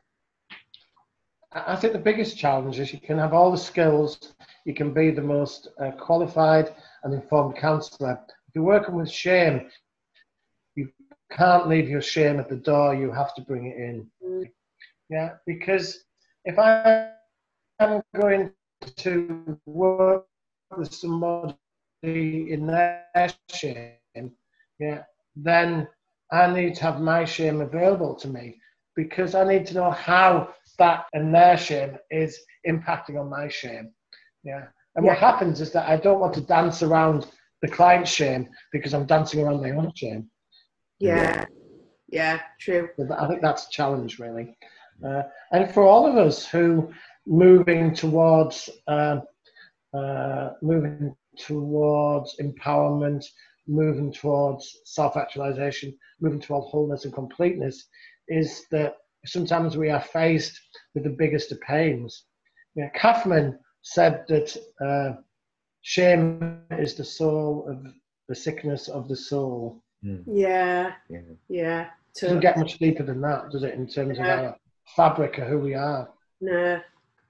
I 1.51 1.75
think 1.75 1.93
the 1.93 1.99
biggest 1.99 2.37
challenge 2.37 2.79
is 2.79 2.93
you 2.93 2.99
can 2.99 3.17
have 3.17 3.33
all 3.33 3.51
the 3.51 3.57
skills, 3.57 4.33
you 4.65 4.73
can 4.73 4.93
be 4.93 5.11
the 5.11 5.21
most 5.21 5.69
uh, 5.79 5.91
qualified 5.91 6.73
and 7.03 7.13
informed 7.13 7.57
counsellor. 7.57 8.19
If 8.47 8.55
you're 8.55 8.63
working 8.63 8.95
with 8.95 9.09
shame, 9.09 9.69
you 10.75 10.89
can't 11.31 11.67
leave 11.67 11.89
your 11.89 12.01
shame 12.01 12.39
at 12.39 12.49
the 12.49 12.55
door, 12.55 12.95
you 12.95 13.11
have 13.11 13.33
to 13.35 13.41
bring 13.41 13.67
it 13.67 13.77
in. 13.77 14.09
Mm. 14.25 14.49
Yeah, 15.09 15.33
because 15.45 16.03
if 16.45 16.59
I 16.59 17.11
am 17.79 18.01
going 18.15 18.51
to 18.97 19.59
work 19.65 20.25
with 20.77 20.93
somebody 20.93 21.55
in 22.03 22.67
their 22.67 23.05
shame, 23.49 24.31
yeah, 24.79 25.03
then 25.35 25.87
I 26.31 26.51
need 26.51 26.75
to 26.75 26.81
have 26.83 26.99
my 26.99 27.25
shame 27.25 27.61
available 27.61 28.15
to 28.15 28.27
me 28.27 28.59
because 28.95 29.35
I 29.35 29.47
need 29.47 29.65
to 29.67 29.75
know 29.75 29.91
how 29.91 30.53
that 30.77 31.05
and 31.13 31.33
their 31.33 31.57
shame 31.57 31.97
is 32.11 32.39
impacting 32.67 33.19
on 33.19 33.29
my 33.29 33.47
shame. 33.47 33.91
Yeah. 34.43 34.65
And 34.97 35.05
what 35.05 35.19
happens 35.19 35.61
is 35.61 35.71
that 35.73 35.87
I 35.87 35.95
don't 35.95 36.19
want 36.19 36.33
to 36.33 36.41
dance 36.41 36.81
around 36.81 37.27
the 37.61 37.67
client's 37.67 38.11
shame 38.11 38.49
because 38.71 38.93
I'm 38.93 39.05
dancing 39.05 39.41
around 39.41 39.61
my 39.61 39.71
own 39.71 39.91
shame. 39.95 40.29
Yeah, 40.99 41.45
yeah, 42.09 42.39
true. 42.59 42.89
I 43.15 43.27
think 43.27 43.41
that's 43.43 43.67
a 43.67 43.71
challenge, 43.71 44.17
really. 44.17 44.57
Uh, 45.05 45.21
and 45.51 45.71
for 45.71 45.83
all 45.83 46.07
of 46.07 46.17
us 46.17 46.47
who 46.47 46.91
moving 47.27 47.93
towards 47.93 48.69
uh, 48.87 49.19
uh, 49.93 50.49
moving 50.63 51.15
towards 51.37 52.35
empowerment, 52.41 53.23
moving 53.67 54.11
towards 54.11 54.79
self-actualization, 54.85 55.95
moving 56.19 56.41
towards 56.41 56.71
wholeness 56.71 57.05
and 57.05 57.13
completeness, 57.13 57.85
is 58.29 58.65
that 58.71 58.95
sometimes 59.27 59.77
we 59.77 59.91
are 59.91 60.01
faced 60.01 60.59
with 60.95 61.03
the 61.03 61.15
biggest 61.17 61.51
of 61.51 61.61
pains. 61.61 62.23
Yeah, 62.75 62.89
Kaufman 62.95 63.59
said 63.93 64.25
that 64.27 64.49
uh, 64.85 65.21
shame 65.81 66.59
is 66.71 66.95
the 66.95 67.03
soul 67.03 67.67
of 67.69 67.85
the 68.27 68.35
sickness 68.35 68.87
of 68.89 69.07
the 69.07 69.15
soul. 69.15 69.81
Mm, 70.03 70.23
Yeah, 70.27 70.93
yeah. 71.09 71.19
yeah. 71.47 71.81
It 72.15 72.21
doesn't 72.21 72.39
get 72.41 72.57
much 72.57 72.79
deeper 72.79 73.03
than 73.03 73.21
that, 73.21 73.49
does 73.51 73.63
it, 73.63 73.75
in 73.75 73.87
terms 73.87 74.17
Yeah. 74.17 74.33
of 74.39 74.45
our 74.45 74.55
fabric 74.95 75.37
of 75.37 75.47
who 75.47 75.59
we 75.59 75.73
are? 75.75 76.09
no, 76.41 76.79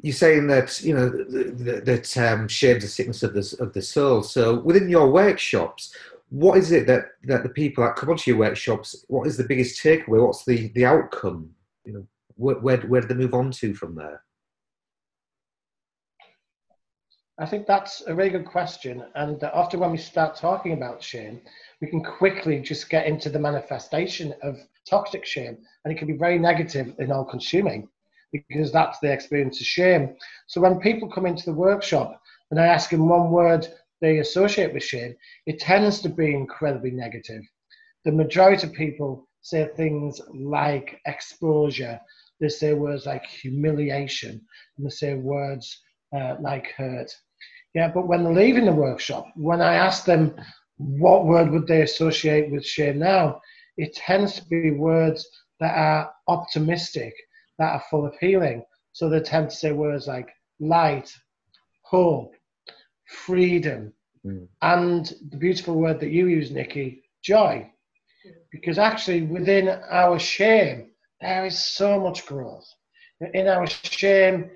You're 0.02 0.14
saying 0.14 0.48
that 0.48 0.82
you 0.82 0.94
know 0.96 1.10
th- 1.12 1.58
th- 1.66 1.84
that 1.90 2.18
um, 2.18 2.48
shame's 2.48 2.84
a 2.84 2.88
sickness 2.88 3.24
of 3.24 3.34
the 3.34 3.46
of 3.60 3.74
the 3.74 3.82
soul. 3.82 4.22
So 4.24 4.60
within 4.60 4.90
your 4.90 5.10
workshops, 5.12 5.96
what 6.30 6.58
is 6.58 6.72
it 6.72 6.88
that 6.88 7.04
that 7.24 7.44
the 7.44 7.50
people 7.62 7.84
that 7.84 7.96
come 7.96 8.10
onto 8.10 8.30
your 8.32 8.40
workshops? 8.40 9.06
What 9.08 9.28
is 9.28 9.38
the 9.38 9.44
biggest 9.52 9.82
takeaway? 9.84 10.20
What's 10.26 10.46
the 10.46 10.68
the 10.78 10.86
outcome? 10.86 11.50
You 11.86 11.94
know, 11.94 12.08
where 12.36 12.56
where, 12.66 12.78
where 12.92 13.02
do 13.02 13.08
they 13.08 13.14
move 13.24 13.34
on 13.34 13.50
to 13.60 13.74
from 13.74 13.96
there? 13.96 14.22
I 17.40 17.46
think 17.46 17.68
that's 17.68 18.02
a 18.08 18.16
really 18.16 18.32
good 18.32 18.48
question. 18.48 19.06
And 19.14 19.44
often 19.44 19.80
when 19.80 19.92
we 19.92 19.98
start 19.98 20.36
talking 20.36 20.74
about 20.74 21.04
shame, 21.04 21.40
we 21.82 21.88
can 21.88 22.04
quickly 22.04 22.60
just 22.60 22.90
get 22.90 23.06
into 23.06 23.30
the 23.30 23.38
manifestation 23.38 24.34
of 24.42 24.58
toxic 24.90 25.24
shame. 25.24 25.58
And 25.84 25.94
it 25.94 26.00
can 26.00 26.08
be 26.08 26.18
very 26.18 26.40
negative 26.40 26.96
and 26.98 27.12
all 27.12 27.26
consuming 27.26 27.90
because 28.32 28.72
that's 28.72 29.00
the 29.00 29.12
experience 29.12 29.62
of 29.62 29.68
shame. 29.68 30.16
So 30.48 30.60
when 30.62 30.80
people 30.80 31.10
come 31.12 31.28
into 31.28 31.46
the 31.46 31.54
workshop 31.54 32.20
and 32.50 32.60
I 32.60 32.66
ask 32.68 32.90
them 32.90 33.08
one 33.08 33.30
word 33.30 33.68
they 34.02 34.18
associate 34.18 34.74
with 34.74 34.84
shame, 34.84 35.16
it 35.46 35.60
tends 35.60 36.02
to 36.02 36.10
be 36.10 36.34
incredibly 36.34 36.92
negative. 36.92 37.44
The 38.04 38.12
majority 38.12 38.66
of 38.66 38.74
people 38.74 39.28
say 39.42 39.70
things 39.76 40.20
like 40.34 41.00
exposure, 41.06 42.00
they 42.40 42.50
say 42.50 42.74
words 42.74 43.06
like 43.06 43.26
humiliation, 43.26 44.42
and 44.78 44.86
they 44.86 44.90
say 44.90 45.14
words 45.14 45.80
uh, 46.16 46.36
like 46.40 46.72
hurt. 46.72 47.12
Yeah, 47.78 47.92
but 47.94 48.08
when 48.08 48.24
they're 48.24 48.34
leaving 48.34 48.66
the 48.66 48.74
workshop, 48.74 49.28
when 49.36 49.62
I 49.62 49.76
ask 49.76 50.04
them 50.04 50.34
what 50.78 51.26
word 51.28 51.52
would 51.52 51.68
they 51.68 51.84
associate 51.84 52.50
with 52.52 52.66
shame 52.66 52.98
now, 52.98 53.40
it 53.78 53.94
tends 53.94 54.34
to 54.38 54.46
be 54.48 54.72
words 54.72 55.28
that 55.60 55.76
are 55.78 56.12
optimistic, 56.28 57.14
that 57.60 57.74
are 57.74 57.84
full 57.92 58.04
of 58.08 58.16
healing. 58.20 58.64
So 58.94 59.10
they 59.10 59.20
tend 59.20 59.52
to 59.52 59.56
say 59.56 59.74
words 59.74 60.08
like 60.08 60.28
light, 60.60 61.10
hope, 61.84 62.34
freedom, 63.06 63.94
Mm. 64.26 64.48
and 64.64 65.06
the 65.30 65.38
beautiful 65.38 65.76
word 65.76 66.00
that 66.00 66.10
you 66.18 66.26
use, 66.28 66.50
Nikki, 66.50 67.04
joy. 67.22 67.72
Because 68.52 68.80
actually, 68.80 69.22
within 69.22 69.70
our 70.02 70.18
shame, 70.18 70.78
there 71.22 71.46
is 71.46 71.58
so 71.64 72.00
much 72.00 72.26
growth. 72.26 72.68
In 73.34 73.48
our 73.48 73.68
shame 73.68 74.50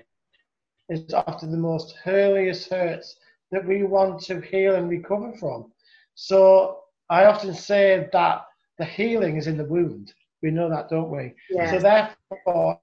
is 0.92 1.12
often 1.14 1.50
the 1.52 1.58
most 1.58 1.94
hurliest 2.04 2.70
hurts 2.70 3.16
that 3.50 3.66
we 3.66 3.82
want 3.84 4.20
to 4.24 4.40
heal 4.40 4.74
and 4.76 4.88
recover 4.90 5.32
from. 5.38 5.72
So 6.14 6.78
I 7.10 7.24
often 7.26 7.54
say 7.54 8.08
that 8.12 8.42
the 8.78 8.84
healing 8.84 9.36
is 9.36 9.46
in 9.46 9.56
the 9.58 9.64
wound. 9.64 10.12
We 10.42 10.50
know 10.50 10.70
that, 10.70 10.90
don't 10.90 11.10
we? 11.10 11.34
yeah, 11.50 11.80
So 11.80 11.80
therefore, 11.80 12.78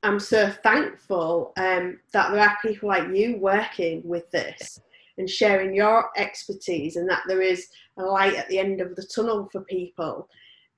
I'm 0.03 0.19
so 0.19 0.49
thankful 0.51 1.53
um, 1.57 1.99
that 2.11 2.31
there 2.31 2.41
are 2.41 2.57
people 2.61 2.89
like 2.89 3.07
you 3.15 3.37
working 3.37 4.01
with 4.05 4.29
this 4.31 4.79
and 5.17 5.29
sharing 5.29 5.73
your 5.73 6.09
expertise, 6.17 6.97
and 6.97 7.09
that 7.09 7.23
there 7.27 7.41
is 7.41 7.69
a 7.97 8.03
light 8.03 8.35
at 8.35 8.47
the 8.49 8.59
end 8.59 8.81
of 8.81 8.95
the 8.97 9.03
tunnel 9.03 9.47
for 9.51 9.61
people. 9.61 10.27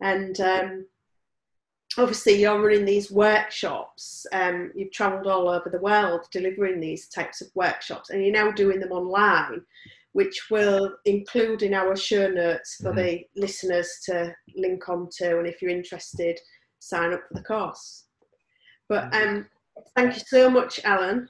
And 0.01 0.39
um, 0.39 0.85
obviously, 1.99 2.39
you're 2.41 2.61
running 2.61 2.85
these 2.85 3.11
workshops. 3.11 4.25
Um, 4.31 4.71
you've 4.75 4.91
travelled 4.91 5.27
all 5.27 5.49
over 5.49 5.69
the 5.69 5.79
world 5.79 6.27
delivering 6.31 6.79
these 6.79 7.07
types 7.07 7.41
of 7.41 7.47
workshops, 7.55 8.09
and 8.09 8.23
you're 8.23 8.33
now 8.33 8.51
doing 8.51 8.79
them 8.79 8.91
online 8.91 9.61
which 10.17 10.49
we'll 10.49 10.95
include 11.05 11.61
in 11.61 11.75
our 11.75 11.95
show 11.95 12.27
notes 12.27 12.77
for 12.77 12.91
Mhm. 12.91 12.95
the 12.95 13.27
listeners 13.35 13.99
to 14.03 14.35
link 14.55 14.89
on 14.89 15.07
to. 15.17 15.37
And 15.37 15.47
if 15.47 15.61
you're 15.61 15.69
interested, 15.69 16.39
sign 16.79 17.13
up 17.13 17.21
for 17.27 17.35
the 17.35 17.43
course. 17.43 18.05
But 18.87 19.13
um, 19.13 19.47
thank 19.95 20.15
you 20.15 20.21
so 20.25 20.49
much, 20.49 20.83
Alan. 20.83 21.29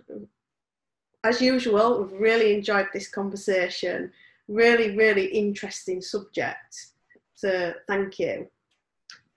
As 1.26 1.42
usual, 1.42 2.02
we've 2.02 2.14
really 2.14 2.54
enjoyed 2.54 2.88
this 2.94 3.10
conversation. 3.10 4.14
Really, 4.48 4.96
really 4.96 5.26
interesting 5.26 6.02
subject. 6.02 6.94
So 7.36 7.74
thank 7.88 8.20
you. 8.20 8.50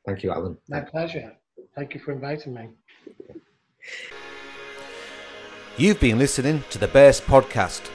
Thank 0.06 0.22
you, 0.22 0.32
Alan. 0.32 0.56
My 0.68 0.80
pleasure. 0.80 1.32
Thank 1.76 1.94
you 1.94 2.00
for 2.00 2.12
inviting 2.12 2.54
me. 2.54 2.68
You've 5.76 6.00
been 6.00 6.18
listening 6.18 6.64
to 6.70 6.78
the 6.78 6.88
Burst 6.88 7.26
Podcast. 7.26 7.90